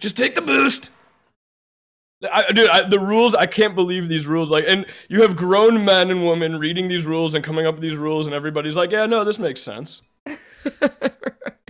[0.00, 0.90] Just take the boost.
[2.30, 3.34] I, dude, I, the rules.
[3.34, 4.50] I can't believe these rules.
[4.50, 7.82] Like, and you have grown men and women reading these rules and coming up with
[7.82, 10.02] these rules, and everybody's like, "Yeah, no, this makes sense."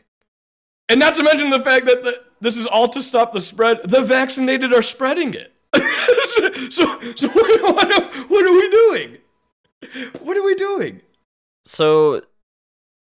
[0.92, 3.81] and not to mention the fact that the, this is all to stop the spread.
[3.85, 5.52] The vaccinated are spreading it.
[6.72, 9.18] so, so what, what, what are we doing?
[10.20, 11.00] What are we doing?
[11.64, 12.22] So,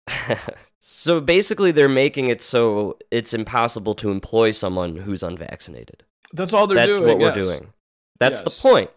[0.80, 6.02] so basically, they're making it so it's impossible to employ someone who's unvaccinated.
[6.32, 7.18] That's all they're That's doing.
[7.18, 7.72] That's what we're doing.
[8.18, 8.90] That's the point.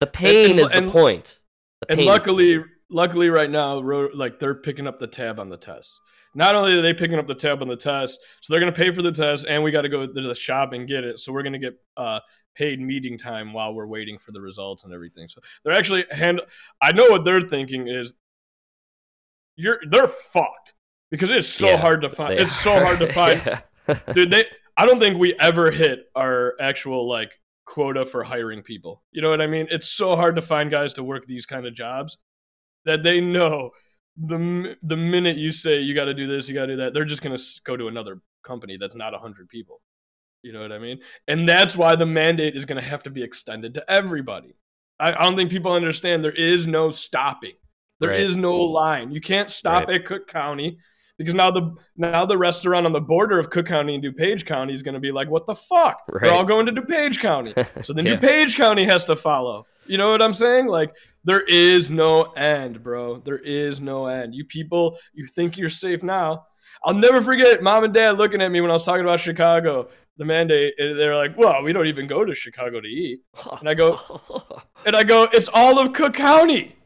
[0.00, 1.40] The pain and- is the and- point.
[1.80, 3.78] The And luckily, luckily, right now,
[4.14, 6.00] like they're picking up the tab on the test.
[6.36, 8.80] Not only are they picking up the tab on the test, so they're going to
[8.80, 11.18] pay for the test, and we got to go to the shop and get it.
[11.18, 12.20] So we're going to get uh,
[12.54, 15.28] paid meeting time while we're waiting for the results and everything.
[15.28, 16.42] So they're actually hand.
[16.80, 18.14] I know what they're thinking is,
[19.56, 20.74] you're they're fucked
[21.10, 22.38] because it's so Yeah, hard to find.
[22.38, 23.62] It's so hard to find.
[24.14, 24.44] Dude they
[24.76, 27.32] i don't think we ever hit our actual like
[27.64, 30.92] quota for hiring people you know what i mean it's so hard to find guys
[30.92, 32.18] to work these kind of jobs
[32.84, 33.70] that they know
[34.18, 36.94] the the minute you say you got to do this you got to do that
[36.94, 39.80] they're just going to go to another company that's not 100 people
[40.42, 40.98] you know what i mean
[41.28, 44.56] and that's why the mandate is going to have to be extended to everybody
[44.98, 47.52] I, I don't think people understand there is no stopping
[48.00, 48.40] There is Right.
[48.42, 50.00] no line you can't stop Right.
[50.00, 50.78] at cook county
[51.18, 54.74] because now the now the restaurant on the border of Cook County and DuPage County
[54.74, 56.02] is going to be like, what the fuck?
[56.10, 56.24] Right.
[56.24, 58.16] They're all going to DuPage County, so then Yeah.
[58.16, 59.64] DuPage County has to follow.
[59.86, 60.66] You know what I'm saying?
[60.66, 60.94] Like
[61.26, 63.18] there is no end, bro.
[63.18, 64.34] There is no end.
[64.34, 66.46] You people, you think you're safe now.
[66.84, 69.88] I'll never forget mom and dad looking at me when I was talking about Chicago,
[70.18, 70.74] the mandate.
[70.78, 73.20] and They're like, "Well, we don't even go to Chicago to eat."
[73.58, 73.98] And I go,
[74.86, 76.76] and I go, "It's all of Cook County."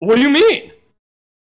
[0.00, 0.72] What do you mean?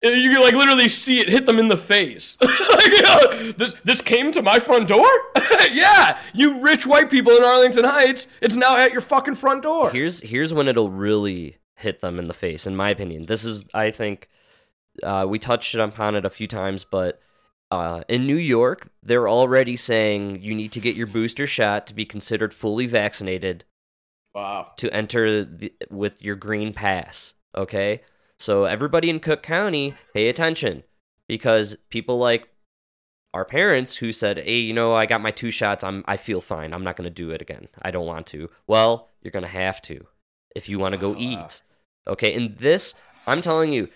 [0.03, 2.39] And You can like literally see it hit them in the face.
[2.43, 5.07] like, you know, this this came to my front door.
[5.71, 8.27] yeah, you rich white people in Arlington Heights.
[8.41, 9.91] It's now at your fucking front door.
[9.91, 13.27] here's here's when it'll really hit them in the face, in my opinion.
[13.27, 14.29] This is, I think,
[15.03, 17.21] uh, we touched upon it a few times, but
[17.71, 21.95] uh, in New York, they're already saying you need to get your booster shot to
[21.95, 23.65] be considered fully vaccinated
[24.35, 24.73] Wow.
[24.77, 27.33] to enter the, with your green pass.
[27.57, 28.03] Okay,
[28.39, 30.83] so everybody in Cook County, pay attention
[31.27, 32.49] because people like
[33.33, 35.83] our parents who said, "Hey, you know, I got my two shots.
[35.83, 36.75] I'm I feel fine.
[36.75, 37.69] I'm not going to do it again.
[37.81, 40.07] I don't want to." Well, you're going to have to
[40.55, 41.63] if you want to go eat.
[42.09, 42.95] Okay, and this,
[43.27, 43.89] I'm telling you,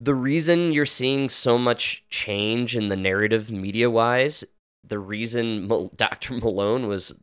[0.00, 4.44] the reason you're seeing so much change in the narrative media wise,
[4.86, 6.34] the reason Mal- Dr.
[6.34, 7.18] Malone was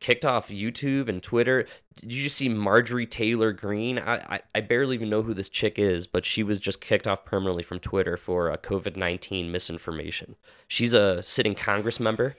[0.00, 1.64] kicked off YouTube and Twitter.
[2.00, 3.98] Did you see Marjorie Taylor Greene?
[3.98, 7.06] I, I, I barely even know who this chick is, but she was just kicked
[7.06, 10.34] off permanently from Twitter for uh, COVID 19 misinformation.
[10.66, 12.36] She's a sitting Congress member.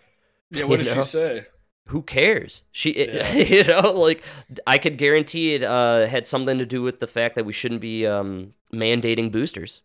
[0.52, 1.02] Yeah, what did know?
[1.04, 1.46] she say?
[1.90, 2.64] Who cares?
[2.72, 3.34] She, Yeah.
[3.34, 4.24] you know, like
[4.66, 7.82] I could guarantee it uh, had something to do with the fact that we shouldn't
[7.82, 9.82] be um, mandating boosters.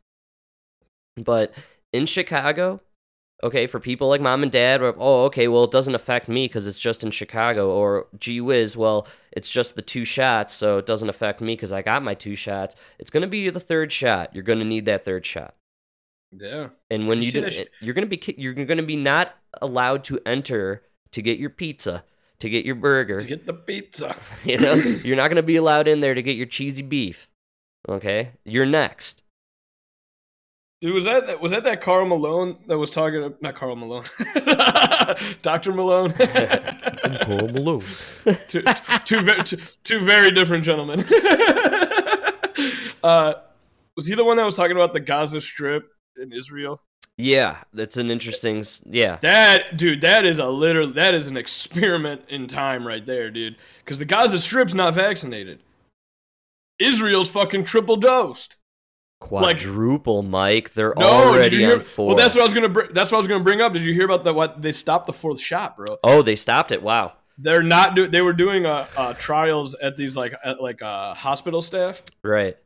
[1.17, 1.53] But
[1.93, 2.81] in Chicago,
[3.43, 6.67] okay, for people like mom and dad, oh, okay, well, it doesn't affect me because
[6.67, 10.87] it's just in Chicago, or gee whiz, well, it's just the two shots, so it
[10.87, 12.77] doesn't affect me because I got my two shots.
[13.01, 14.33] It's gonna be the third shot.
[14.35, 15.55] You're gonna need that third shot.
[16.31, 16.69] Yeah.
[16.91, 20.21] And when you, you do, sh- you're gonna be you're gonna be not allowed to
[20.27, 22.05] enter to get your pizza,
[22.40, 23.18] to get your burger.
[23.18, 24.16] To get the pizza.
[24.44, 27.29] you know, you're not gonna be allowed in there to get your cheesy beef.
[27.88, 29.23] Okay, you're next.
[30.81, 33.35] Dude, was that was that that Karl Malone that was talking?
[33.40, 34.05] Not Karl Malone,
[35.42, 36.12] Doctor Malone.
[37.23, 37.85] Karl Malone.
[38.49, 38.62] two,
[39.05, 41.01] two, ve- two, two very different gentlemen.
[43.03, 43.35] uh,
[43.97, 46.81] was he the one that was talking about the Gaza Strip in Israel?
[47.20, 48.64] Yeah, that's an interesting.
[48.87, 53.28] Yeah, That dude, that is a literal, that is an experiment in time right there,
[53.31, 53.57] dude.
[53.85, 55.59] Because the Gaza Strip's not vaccinated.
[56.78, 58.54] Israel's fucking triple dosed.
[59.20, 60.74] quadruple, Mike.
[60.74, 61.74] They're No, already hear?
[61.74, 62.07] on four.
[62.09, 62.68] Well, that's what I was gonna.
[62.68, 63.72] Br- that's what I was gonna bring up.
[63.72, 64.62] Did you hear about the what?
[64.62, 65.98] They stopped the fourth shot, bro.
[66.04, 66.83] oh, they stopped it.
[66.83, 67.14] Wow.
[67.37, 68.07] They're not do.
[68.07, 72.57] They were doing uh, uh trials at these like at, like uh hospital staff Right.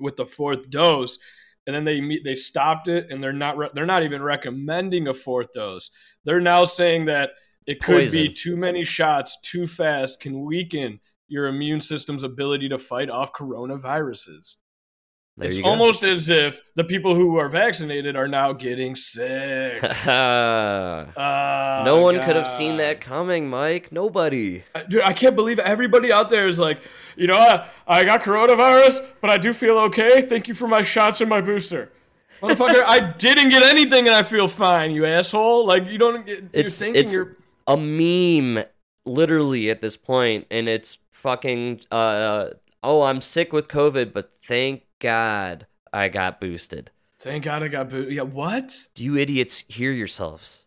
[0.00, 1.18] with the fourth dose,
[1.66, 2.24] and then they meet.
[2.24, 3.56] They stopped it, and they're not.
[3.56, 5.90] Re- they're not even recommending a fourth dose.
[6.24, 7.30] They're now saying that
[7.66, 12.78] it could be too many shots too fast can weaken your immune system's ability to
[12.78, 14.56] fight off coronaviruses.
[15.38, 19.82] There it's almost as if the people who are vaccinated are now getting sick.
[20.06, 23.92] no Oh, one could have seen that coming, Mike.
[23.92, 24.64] Nobody.
[24.88, 26.80] Dude, I can't believe everybody out there is like,
[27.16, 30.22] you know, I, I got coronavirus, but I do feel okay.
[30.22, 31.92] Thank you for my shots and my booster.
[32.40, 35.66] Motherfucker, I didn't get anything and I feel fine, you asshole.
[35.66, 37.36] Like, you don't get, you're It's- thinking it's- you're.
[37.66, 38.64] a meme
[39.04, 42.48] literally at this point and it's fucking uh
[42.82, 47.88] oh i'm sick with covid but thank god i got boosted Thank God I got
[47.88, 48.02] boo.
[48.10, 48.88] Yeah, what?
[48.94, 50.66] do you idiots hear yourselves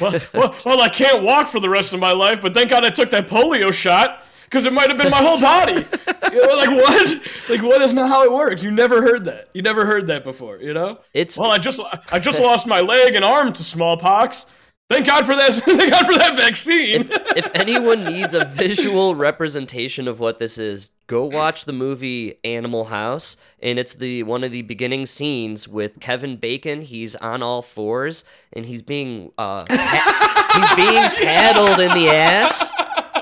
[0.00, 2.84] Well, well, well, I can't walk for the rest of my life, but thank God
[2.84, 5.84] I took that polio shot because it might have been my whole body.
[6.30, 7.20] You know, like, what?
[7.48, 8.62] Like, what is not how it works?
[8.62, 9.48] You never heard that.
[9.52, 11.00] You never heard that before, you know?
[11.12, 11.80] it's Well, I just
[12.12, 14.46] I just lost my leg and arm to smallpox.
[14.90, 15.54] Thank God for that.
[15.64, 17.08] Thank God for that vaccine.
[17.36, 22.84] if anyone needs a visual representation of what this is go watch the movie animal
[22.84, 27.62] house and it's the one of the beginning scenes with kevin bacon he's on all
[27.62, 32.70] fours and he's being uh pa- he's being paddled in the ass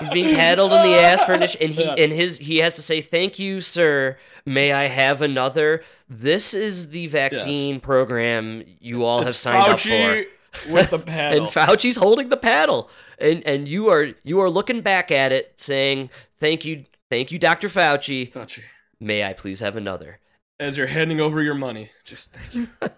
[0.01, 1.95] he's being paddled in the ass for an ish- and he Yeah.
[1.97, 6.91] and his he has to say thank you sir may i have another this is
[6.91, 10.25] the vaccine program you all have It's signed up for Fauci
[10.71, 11.45] with the paddle.
[11.45, 11.53] and.
[11.53, 16.11] Fauci's holding the paddle, and and you are you are looking back at it, saying,
[16.37, 18.33] "Thank you, thank you, Doctor Fauci.
[18.33, 18.63] Fauci.
[19.01, 20.19] May I please have another?"
[20.61, 22.69] As you're handing over your money, just thank you.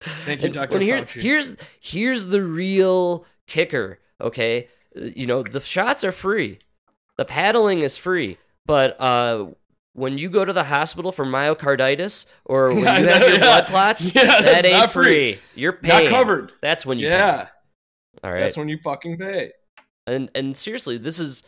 [0.00, 0.78] Thank you, And Dr.
[0.78, 1.20] here- Fauci.
[1.20, 3.98] here's here's the real kicker.
[4.20, 6.58] Okay, you know the shots are free,
[7.16, 9.46] the paddling is free, but uh.
[9.94, 13.32] When you go to the hospital for myocarditis or when Yeah, you have that- your
[13.36, 13.40] yeah.
[13.40, 15.04] blood clots, Yeah, that that's ain't free.
[15.04, 15.40] free.
[15.54, 16.10] You're paying.
[16.10, 16.52] Not covered.
[16.60, 17.16] That's when you pay.
[17.18, 17.46] yeah,
[18.22, 18.40] All right.
[18.40, 19.52] that's when you fucking pay.
[20.06, 21.42] and and seriously this is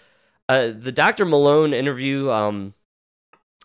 [0.49, 2.73] uh the dr malone interview um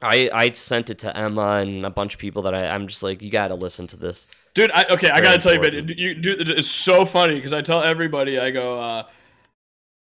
[0.02, 3.02] i i sent it to emma and a bunch of people that I, i'm just
[3.04, 5.98] like you gotta listen to this Dude, I, okay, I gotta tell you, but important.
[5.98, 9.04] you, dude, it's so funny because I tell everybody, I go, uh,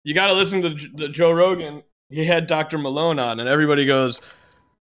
[0.05, 1.83] you gotta listen to the Joe Rogan.
[2.09, 2.79] He had Dr.
[2.79, 4.23] Malone on, and everybody goes,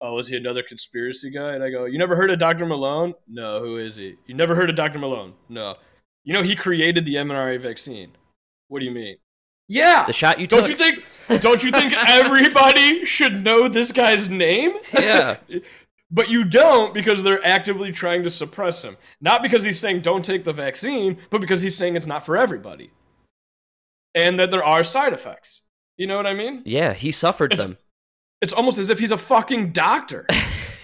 [0.04, 2.66] "Oh, is he another conspiracy guy?" And I go, "You never heard of Dr.
[2.68, 3.16] Malone?
[3.28, 4.16] No, who is he?
[4.28, 4.99] You never heard of Dr.
[4.99, 5.34] Malone?
[5.49, 5.74] No.
[6.24, 8.12] You know he created the mRNA vaccine.
[8.68, 9.18] What do you mean?
[9.68, 10.06] Yeah.
[10.06, 11.04] the shot you Don't took you think?
[11.41, 14.74] Don't you think everybody should know this guy's name?
[14.93, 15.38] yeah
[16.12, 18.97] But you don't because they're actively trying to suppress him.
[19.20, 22.38] Not because he's saying don't take the vaccine, but because he's saying it's not for
[22.38, 22.91] everybody.
[24.14, 25.62] And that there are side effects.
[25.97, 26.62] You know what I mean?
[26.66, 27.78] yeah he suffered It's- them
[28.43, 30.27] It's almost as if he's a fucking doctor,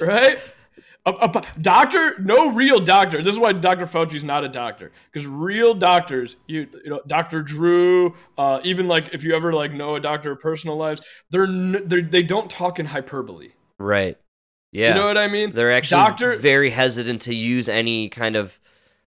[0.00, 0.38] right?
[1.04, 3.20] A, a, doctor, no real doctor.
[3.20, 3.86] This is why Dr.
[3.86, 7.42] Fauci's not a doctor, because real doctors, you, you know, Dr.
[7.42, 11.00] Drew, uh, even like if you ever like know a doctor of personal lives,
[11.32, 13.48] they're, n- they're they don't talk in hyperbole.
[13.80, 14.18] Right.
[14.70, 14.90] Yeah.
[14.90, 15.50] You know what I mean?
[15.50, 18.60] They're actually Doctor- very hesitant to use any kind of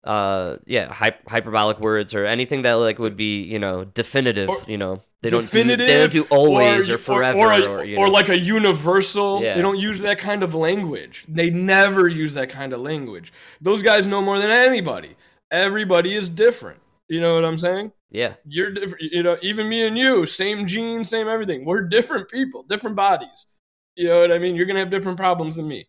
[0.05, 4.59] uh yeah hy- hyperbolic words or anything that like would be you know definitive Or-
[4.67, 7.69] you know they don't do, definitive they don't do always or, or, forever or, or,
[7.79, 8.13] or, you or know.
[8.13, 9.41] like a universal.
[9.41, 9.55] Yeah.
[9.55, 11.25] They don't use that kind of language.
[11.29, 13.33] They never use that kind of language.
[13.61, 15.15] Those guys know more than anybody.
[15.53, 16.81] Everybody is different.
[17.09, 17.93] You know what I'm saying?
[18.11, 19.05] yeah You're different.
[19.13, 21.65] You know, even me and you, same genes, same everything.
[21.65, 23.47] We're different people, different bodies.
[23.95, 24.57] You know what I mean?
[24.57, 25.89] You're gonna have different problems than me.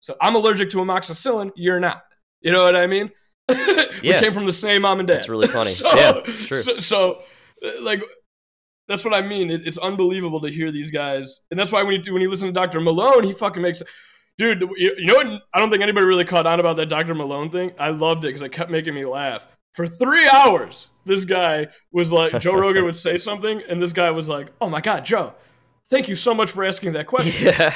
[0.00, 1.50] So I'm allergic to amoxicillin.
[1.56, 2.04] You're not.
[2.40, 3.10] You know what I mean?
[4.02, 4.20] we Yeah.
[4.20, 5.18] came from the same mom and dad.
[5.18, 5.72] That's really funny.
[5.74, 6.62] so, Yeah, it's true.
[6.62, 7.22] So, so,
[7.64, 8.02] uh, like,
[8.88, 9.50] that's what I mean.
[9.50, 12.48] It, it's unbelievable to hear these guys, and that's why when you when you listen
[12.48, 12.80] to Dr.
[12.80, 13.82] Malone, he fucking makes.
[14.38, 15.26] Dude, you you know what?
[15.54, 17.14] I don't think anybody really caught on about that Dr.
[17.14, 17.72] Malone thing.
[17.78, 19.46] I loved it because it kept making me laugh.
[19.72, 24.10] For three hours, this guy was like, Joe Rogan would say something, and this guy
[24.10, 25.34] was like, "Oh my God, Joe,
[25.92, 27.70] thank you so much for asking that question." yeah.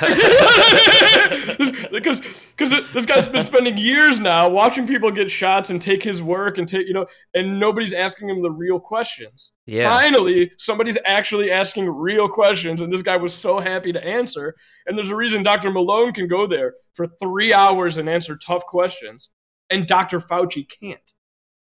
[1.93, 2.21] Because
[2.57, 6.59] because this guy's been spending years now watching people get shots and take his work
[6.59, 9.53] and take you know and nobody's asking him the real questions.
[9.67, 9.91] Yeah.
[9.91, 14.55] finally somebody's actually asking real questions and this guy was so happy to answer
[14.87, 18.65] and there's a reason dr malone can go there for three hours and answer tough
[18.67, 19.31] questions
[19.71, 21.15] and dr fauci can't.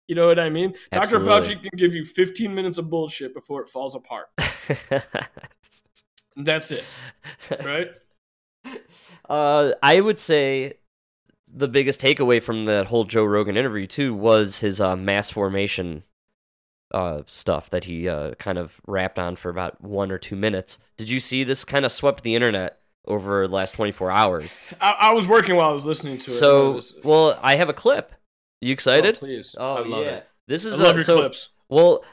[0.06, 0.74] You know what i mean?
[0.92, 4.26] Dr fauci can give you 15 minutes of bullshit before it falls apart
[6.36, 6.84] that's it
[7.64, 7.88] right
[9.28, 10.74] uh i would say
[11.52, 16.02] the biggest takeaway from that whole joe rogan interview too was his uh, mass formation
[16.92, 20.78] uh, stuff that he uh, kind of rapped on for about one or two minutes.
[20.96, 21.64] Did you see this?
[21.64, 24.60] Kind of swept the internet over the last 24 hours.
[24.80, 26.30] I, I was working while I was listening to it.
[26.30, 28.12] So, well, I have a clip.
[28.60, 29.16] You oh, excited?
[29.16, 29.54] please.
[29.58, 30.10] Oh, I love yeah.
[30.10, 30.28] it.
[30.48, 31.16] This I is love uh, so.
[31.16, 31.50] clips.
[31.68, 32.04] Well,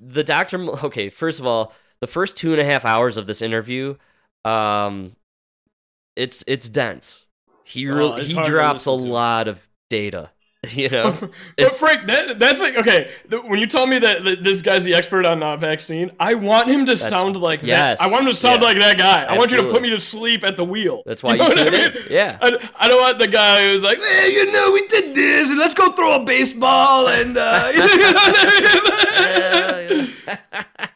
[0.00, 0.58] the doctor.
[0.84, 1.72] Okay, first of all,
[2.02, 3.94] the first two and a half hours of this interview,
[4.44, 5.14] um,
[6.16, 7.28] it's it's dense.
[7.64, 8.92] He Oh, really he drops a to.
[8.96, 10.30] lot of data.
[10.70, 13.10] You know, but it's- Frank, that, that's like okay.
[13.28, 16.34] The, when you told me that, that this guy's the expert on uh, vaccine, I
[16.34, 18.06] want him to sound like yes, that.
[18.06, 18.68] I want him to sound yeah.
[18.68, 19.24] like that guy.
[19.24, 21.02] I want you to put me to sleep at the wheel.
[21.04, 21.92] that's why you, know what I mean?
[22.08, 22.38] Yeah.
[22.40, 25.58] I, I don't want the guy who's like, eh, you know, we did this, and
[25.58, 28.36] let's go throw a baseball, and uh, you know what
[29.74, 30.88] I mean?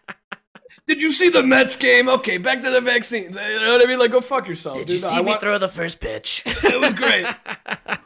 [0.86, 2.08] Did you see the Mets game?
[2.08, 3.24] Okay, back to the vaccine.
[3.24, 3.98] You know what I mean?
[3.98, 4.76] Like, go fuck yourself.
[4.76, 4.94] Did dude.
[4.94, 6.42] You see I want- throw the first pitch?
[6.64, 7.26] It was great.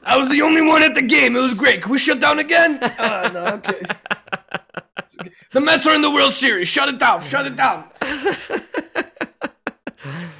[0.04, 1.36] I was the only one at the game.
[1.36, 1.82] It was great.
[1.82, 2.78] Can we shut down again?
[2.98, 3.80] Uh, no, okay.
[5.52, 6.68] The Mets are in the World Series.
[6.68, 7.22] Shut it down.
[7.22, 7.84] Shut it down.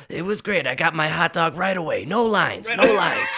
[0.09, 0.67] it was great.
[0.67, 2.05] I got my hot dog right away.
[2.05, 2.73] No lines.
[2.77, 3.31] No lines.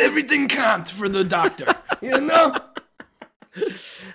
[0.00, 1.66] Everything comped for the doctor.
[2.00, 2.54] You know?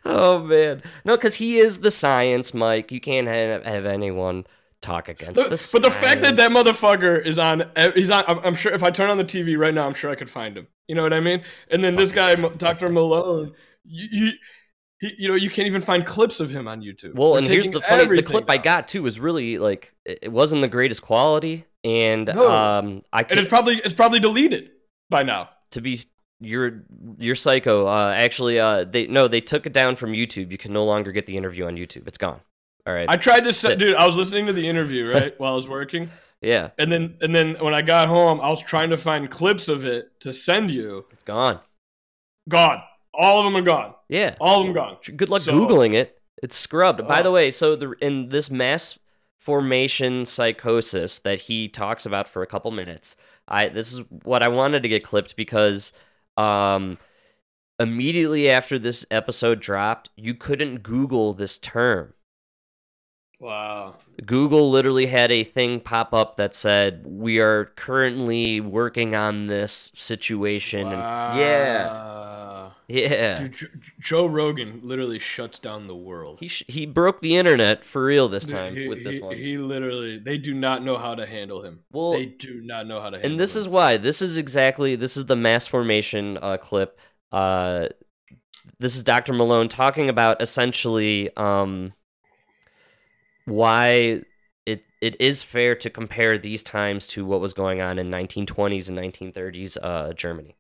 [0.06, 2.92] Oh man, no, because he is the science, Mike.
[2.92, 4.46] You can't have, have anyone
[4.82, 7.64] talk against the But, the fact that that motherfucker is on,
[7.96, 8.24] he's on.
[8.28, 10.30] I'm, I'm sure if I turn on the TV right now, I'm sure I could
[10.30, 10.68] find him.
[10.88, 11.44] You know what I mean?
[11.70, 12.90] And then this guy, Dr.
[12.90, 14.32] Malone, you, you,
[15.00, 17.16] he, you know, you can't even find clips of him on YouTube.
[17.16, 20.32] Well, They're and here's the funny: the clip I got too was really like it
[20.32, 22.52] wasn't the greatest quality, and No.
[22.52, 24.72] um, I and it's probably it's probably deleted
[25.10, 25.50] by now.
[25.72, 26.00] to be
[26.42, 26.84] you're
[27.18, 27.88] you're psycho.
[27.88, 30.52] Uh, actually, uh, they no, they took it down from YouTube.
[30.52, 32.08] You can no longer get the interview on YouTube.
[32.08, 32.40] It's gone.
[32.88, 33.10] All right.
[33.10, 33.78] I tried to Sit.
[33.80, 33.94] dude.
[33.94, 36.10] I was listening to the interview right while I was working,
[36.42, 39.68] yeah, and then and then when I got home, I was trying to find clips
[39.68, 41.06] of it to send you.
[41.12, 41.60] it's gone.
[42.48, 42.82] Gone.
[43.14, 43.94] All of them are gone.
[44.08, 44.36] Yeah.
[44.40, 44.98] All of them gone.
[45.16, 46.16] Good luck So- googling it.
[46.42, 47.06] It's scrubbed.
[47.08, 47.24] By Oh.
[47.24, 48.98] the way, so the in this mass
[49.38, 53.16] formation psychosis that he talks about for a couple minutes,
[53.48, 55.92] I this is what I wanted to get clipped because
[56.38, 56.98] um
[57.80, 62.14] immediately after this episode dropped, you couldn't Google this term.
[63.40, 63.96] Wow.
[64.26, 69.92] Google literally had a thing pop up that said, "We are currently working on this
[69.96, 71.02] situation." And
[71.40, 72.59] yeah, Wow.
[72.90, 73.36] Yeah.
[73.36, 76.40] Dude, Joe Rogan literally shuts down the world.
[76.40, 79.36] He sh- he broke the internet for real this time he, with this he- one.
[79.36, 81.82] He literally, they do not know how to handle him.
[81.92, 83.62] Well, they do not know how to handle and this him.
[83.62, 87.00] is why this is exactly this is the mass formation uh, clip
[87.32, 87.88] uh,
[88.80, 91.94] this is dr malone talking about essentially um,
[93.46, 94.22] why
[94.66, 98.90] it it is fair to compare these times to what was going on in 1920s
[98.90, 100.56] and 1930s uh, germany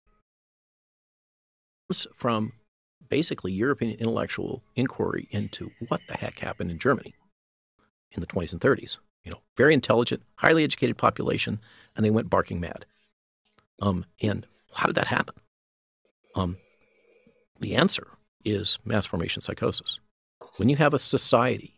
[2.16, 2.54] from
[3.10, 7.16] basically European intellectual inquiry into what the heck happened in Germany
[8.12, 9.00] in the 20s and 30s.
[9.24, 11.60] You know, very intelligent, highly educated population,
[11.96, 12.86] and they went barking mad.
[13.82, 15.36] Um, and how did that happen?
[16.36, 16.58] Um,
[17.60, 18.08] the answer
[18.46, 20.00] is mass formation psychosis.
[20.58, 21.76] When you have a society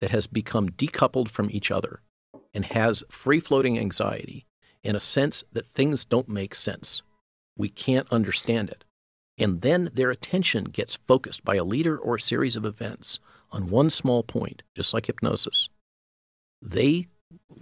[0.00, 2.00] that has become decoupled from each other
[2.52, 4.46] and has free floating anxiety
[4.84, 7.02] and a sense that things don't make sense,
[7.56, 8.84] we can't understand it.
[9.36, 13.18] And then their attention gets focused by a leader or a series of events
[13.50, 15.68] on one small point, just like hypnosis.
[16.62, 17.08] They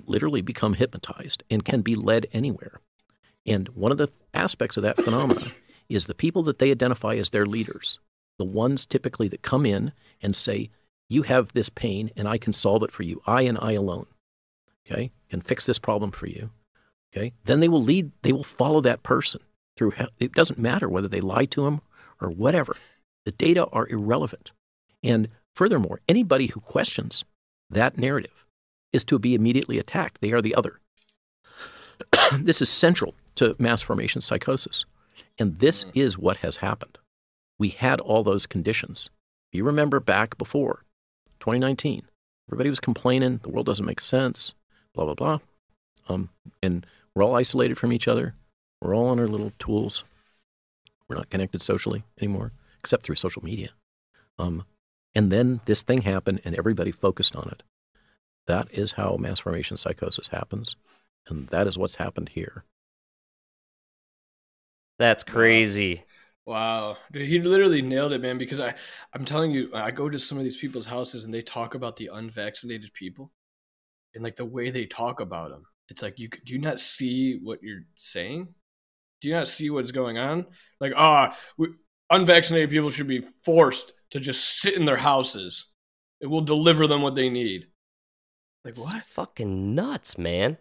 [0.07, 2.81] literally become hypnotized and can be led anywhere.
[3.47, 5.53] And one of the aspects of that phenomenon
[5.89, 7.99] is the people that they identify as their leaders,
[8.39, 10.71] the ones typically that come in and say,
[11.09, 13.23] You have this pain and I can solve it for you.
[13.27, 14.07] I and I alone.
[14.87, 16.51] Okay, can fix this problem for you.
[17.15, 19.41] Okay, then they will lead, they will follow that person
[19.91, 20.07] through.
[20.19, 21.81] It doesn't matter whether they lie to him
[22.21, 22.77] or whatever.
[23.25, 24.53] The data are irrelevant.
[25.03, 27.25] And furthermore, anybody who questions
[27.71, 28.47] that narrative
[28.93, 30.21] is to be immediately attacked.
[30.21, 30.81] They are the other.
[32.39, 34.85] this is central to mass formation psychosis.
[35.39, 36.99] And this is what has happened.
[37.59, 39.11] We had all those conditions.
[39.51, 40.85] If you remember back before
[41.41, 42.03] 2019,
[42.49, 44.55] everybody was complaining the world doesn't make sense,
[44.95, 45.39] blah, blah, blah.
[46.09, 46.29] Um,
[46.63, 48.35] and we're all isolated from each other.
[48.83, 50.03] We're all on our little tools.
[51.09, 53.71] We're not connected socially anymore, except through social media.
[54.41, 54.65] Um,
[55.15, 57.63] and then this thing happened, and everybody focused on it.
[58.49, 60.75] That is how mass formation psychosis happens,
[61.29, 62.65] and that is what's happened here.
[64.99, 66.03] That's crazy.
[66.45, 68.37] Wow, dude, he literally nailed it, man.
[68.37, 68.75] Because I,
[69.15, 71.97] I'm telling you, I go to some of these people's houses and they talk about
[71.99, 73.31] the unvaccinated people,
[74.13, 77.39] and like the way they talk about them, it's like you do you not see
[77.41, 78.55] what you're saying?
[79.23, 80.47] Do you not see what's going on?
[80.81, 81.37] Like, ah,
[82.11, 85.67] unvaccinated people should be forced to just sit in their houses.
[86.21, 87.69] It will deliver them what they need.
[88.65, 89.05] Like It's what?
[89.07, 90.59] Fucking nuts, man.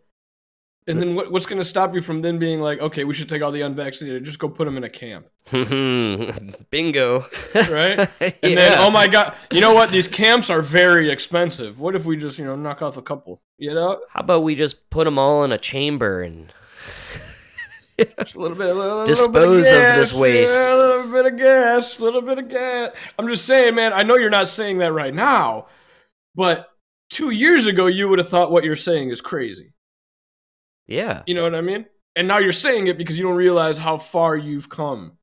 [0.88, 3.30] And then what, what's going to stop you from then being like, okay, we should
[3.30, 7.26] take all the unvaccinated, just go put them in a camp, Bingo.
[7.55, 8.09] right?
[8.20, 8.55] And yeah.
[8.55, 9.91] then, oh my god, you know what?
[9.91, 11.80] These camps are very expensive.
[11.80, 13.43] What if we just, you know, knock off a couple?
[13.59, 16.51] You know, How about we just put them all in a chamber and
[18.20, 20.62] just a little bit, a little, Dispose little bit of this gas, waste.
[20.62, 22.91] yeah, a little bit of gas, a little bit of gas.
[23.20, 23.93] I'm just saying, man.
[23.93, 25.68] I know you're not saying that right now,
[26.36, 26.70] but
[27.10, 29.74] two years ago, you would have thought what you're saying is crazy.
[30.88, 31.24] yeah.
[31.28, 31.86] You know what I mean?
[32.16, 35.18] And now you're saying it because you don't realize how far you've come.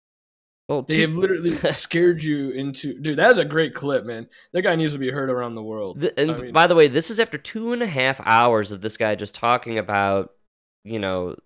[0.69, 2.99] Well, They two- have literally scared you into.
[2.99, 4.29] Dude, that is a great clip, man.
[4.53, 6.01] That guy needs to be heard around the world.
[6.01, 8.73] Th- and I mean- by the way, this is after two and a half hours
[8.73, 10.31] of this guy just talking about,
[10.85, 11.37] you know,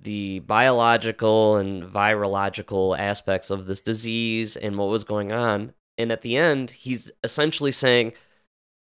[0.00, 5.72] the biological and virological aspects of this disease and what was going on.
[5.96, 8.12] And at the end, he's essentially saying,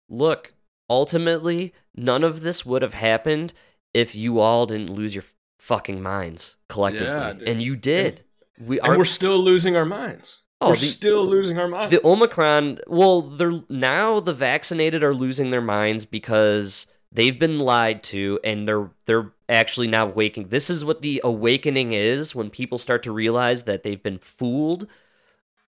[0.09, 0.53] look,
[0.89, 3.53] ultimately, none of this would have happened
[3.93, 5.25] if you all didn't lose your
[5.59, 7.07] fucking minds collectively.
[7.07, 8.23] Yeah, and you did.
[8.59, 10.41] we and are we're still losing our minds.
[10.61, 11.91] Oh, we're the- still losing our minds.
[11.91, 18.03] the Omicron, well, they're now the vaccinated are losing their minds because they've been lied
[18.03, 20.47] to and they're they're actually now waking.
[20.49, 24.87] This is what the awakening is when people start to realize that they've been fooled.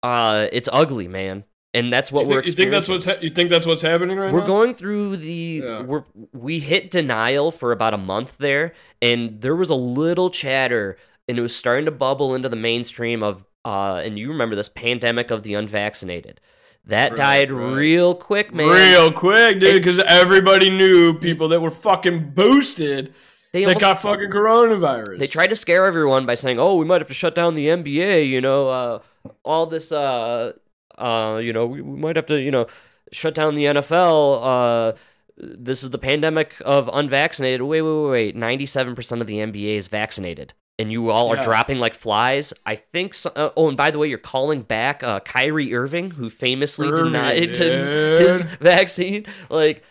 [0.03, 1.45] Uh it's ugly, man.
[1.75, 3.83] And that's what you, we're think, you think that's what's ha- you think that's what's
[3.83, 4.47] happening right We're now?
[4.47, 5.83] going through the Yeah.
[5.83, 10.97] we're we hit denial for about a month there, and there was a little chatter,
[11.29, 14.69] and it was starting to bubble into the mainstream of uh, and you remember this
[14.71, 16.41] pandemic of the unvaccinated.
[16.87, 17.75] That Right, died right.
[17.75, 18.69] real quick, man.
[18.69, 23.13] real quick, dude, because everybody knew people that were fucking boosted
[23.53, 25.19] They almost- got fucking coronavirus.
[25.19, 27.67] They tried to scare everyone by saying, "Oh, we might have to shut down the
[27.69, 28.99] NBA." You know, uh,
[29.45, 29.91] all this.
[29.93, 30.53] Uh,
[30.97, 32.67] uh, you know, we, we might have to, you know,
[33.13, 34.93] shut down the NFL.
[34.93, 34.97] Uh,
[35.37, 37.63] this is the pandemic of unvaccinated.
[37.63, 38.37] Wait, wait, wait, wait.
[38.37, 42.53] Ninety-seven percent of the NBA is vaccinated, and you all are dropping like flies.
[42.67, 43.15] I think.
[43.15, 46.89] So, uh, oh, and by the way, you're calling back uh, Kyrie Irving, who famously
[46.89, 49.27] Irving, denied his vaccine.
[49.49, 49.85] Like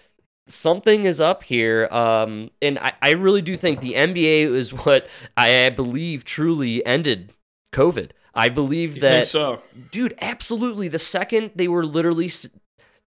[0.48, 1.88] something is up here.
[1.92, 6.86] Um, and I, I really do think the NBA is what I, I believe truly
[6.86, 7.34] ended
[7.74, 8.12] COVID.
[8.34, 9.62] I believe that, so?
[9.92, 10.88] dude, absolutely.
[10.88, 12.30] The second they were literally,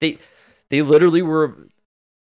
[0.01, 0.19] they,
[0.71, 1.69] they literally were,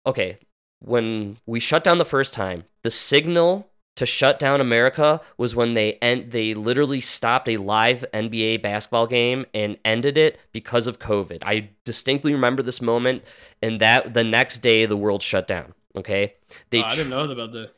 [0.07, 0.39] okay.
[0.81, 5.75] When we shut down the first time, the signal to shut down America was when
[5.75, 10.99] they end, they literally stopped a live NBA basketball game and ended it because of
[10.99, 11.43] COVID.
[11.45, 13.23] I distinctly remember this moment,
[13.63, 15.75] and that the next day the world shut down.
[15.97, 16.35] Okay,
[16.71, 17.71] they Oh, I didn't know about that.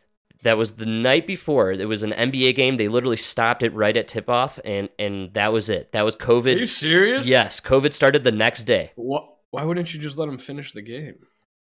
[0.43, 1.73] that was the night before.
[1.73, 2.79] It was an NBA game.
[2.79, 5.93] They literally stopped it right at tip off, and and that was it.
[5.93, 6.57] That was COVID.
[6.57, 7.27] Are you serious?
[7.27, 10.83] Yes, COVID started the next day Wha why wouldn't you just let them finish the
[10.83, 11.17] game?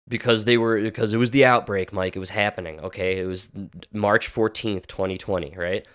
[0.09, 2.16] Because they were because it was the outbreak, Mike.
[2.16, 2.80] It was happening.
[2.80, 3.53] Okay, it was
[3.92, 5.55] March fourteenth, twenty twenty.
[5.57, 5.86] Right.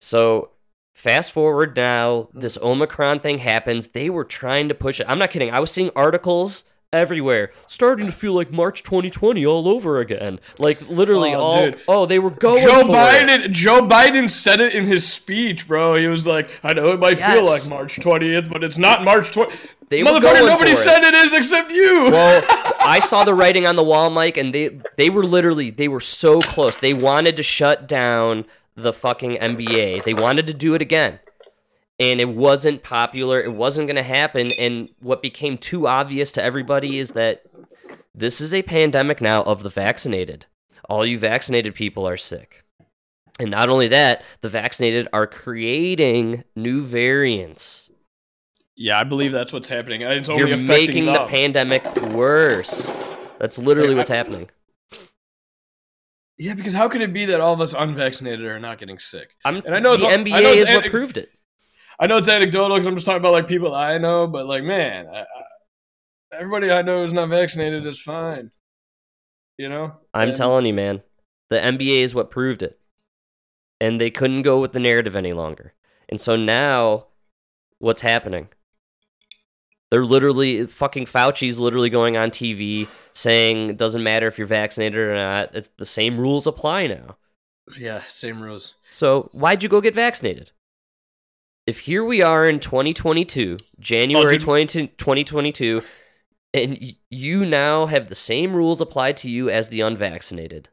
[0.00, 0.50] So
[0.94, 3.88] fast forward now, this Omicron thing happens.
[3.88, 5.08] They were trying to push it.
[5.08, 5.50] I'm not kidding.
[5.50, 6.64] I was seeing articles
[6.94, 10.40] everywhere, starting to feel like March 2020 all over again.
[10.58, 11.64] Like literally Oh, all.
[11.64, 11.80] dude.
[11.88, 12.62] Oh, they were going.
[12.64, 12.94] Joe for it.
[12.94, 15.96] Biden, Joe Biden said it in his speech, bro.
[15.96, 19.30] He was like, "I know it might feel like March 20th, but it's not March
[19.32, 19.56] 20th."
[19.90, 20.84] They Motherfucker, nobody for it.
[20.84, 22.08] said it is except you.
[22.10, 22.42] Well,
[22.80, 26.00] I saw the writing on the wall, Mike, and they they were literally they were
[26.00, 26.78] so close.
[26.78, 30.04] They wanted to shut down the fucking NBA.
[30.04, 31.20] They wanted to do it again.
[31.98, 33.40] And it wasn't popular.
[33.40, 34.50] It wasn't going to happen.
[34.58, 37.42] And what became too obvious to everybody is that
[38.14, 40.46] this is a pandemic now of the vaccinated.
[40.88, 42.62] All you vaccinated people are sick.
[43.40, 47.90] And not only that, the vaccinated are creating new variants.
[48.76, 50.02] yeah, I believe that's what's happening.
[50.02, 51.14] It's only You're making them.
[51.14, 52.90] the pandemic worse.
[53.38, 54.50] That's literally Yeah, what's I- happening.
[56.38, 59.34] yeah, because how could it be that all of us unvaccinated are not getting sick?
[59.44, 61.30] I'm, And I know the it's- NBA I know it's is what proved it.
[62.00, 64.64] I know it's anecdotal because I'm just talking about like people I know, but like,
[64.64, 65.24] man, I, I,
[66.38, 68.50] everybody I know who's not vaccinated is fine.
[69.58, 71.02] You know, I'm And- telling you, man.
[71.50, 72.80] The NBA is what proved it.
[73.80, 75.74] And they couldn't go with the narrative any longer.
[76.08, 77.08] And so now,
[77.78, 78.48] what's happening?
[79.90, 84.98] They're literally, fucking Fauci's literally going on TV saying it doesn't matter if you're vaccinated
[84.98, 85.54] or not.
[85.54, 87.18] It's the same rules apply now.
[87.78, 88.74] Yeah, same rules.
[88.88, 90.50] So why'd you go get vaccinated?
[91.66, 94.40] If here we are in 2022, January oh, dude.
[94.40, 95.82] 22 2022,
[96.52, 100.68] and you now have the same rules applied to you as the unvaccinated,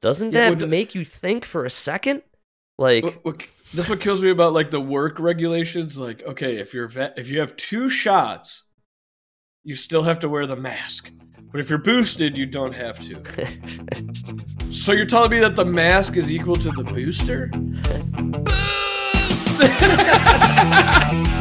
[0.00, 2.22] doesn't Yeah, that make you think for a second?
[2.78, 3.42] Like, What, what,
[3.74, 5.98] that's what kills me about like the work regulations.
[5.98, 8.64] Like, okay, if you're va- if you have two shots,
[9.62, 11.10] you still have to wear the mask.
[11.52, 13.22] But if you're boosted, you don't have to.
[14.70, 17.48] So you're telling me that the mask is equal to the booster?
[19.44, 21.34] Boost!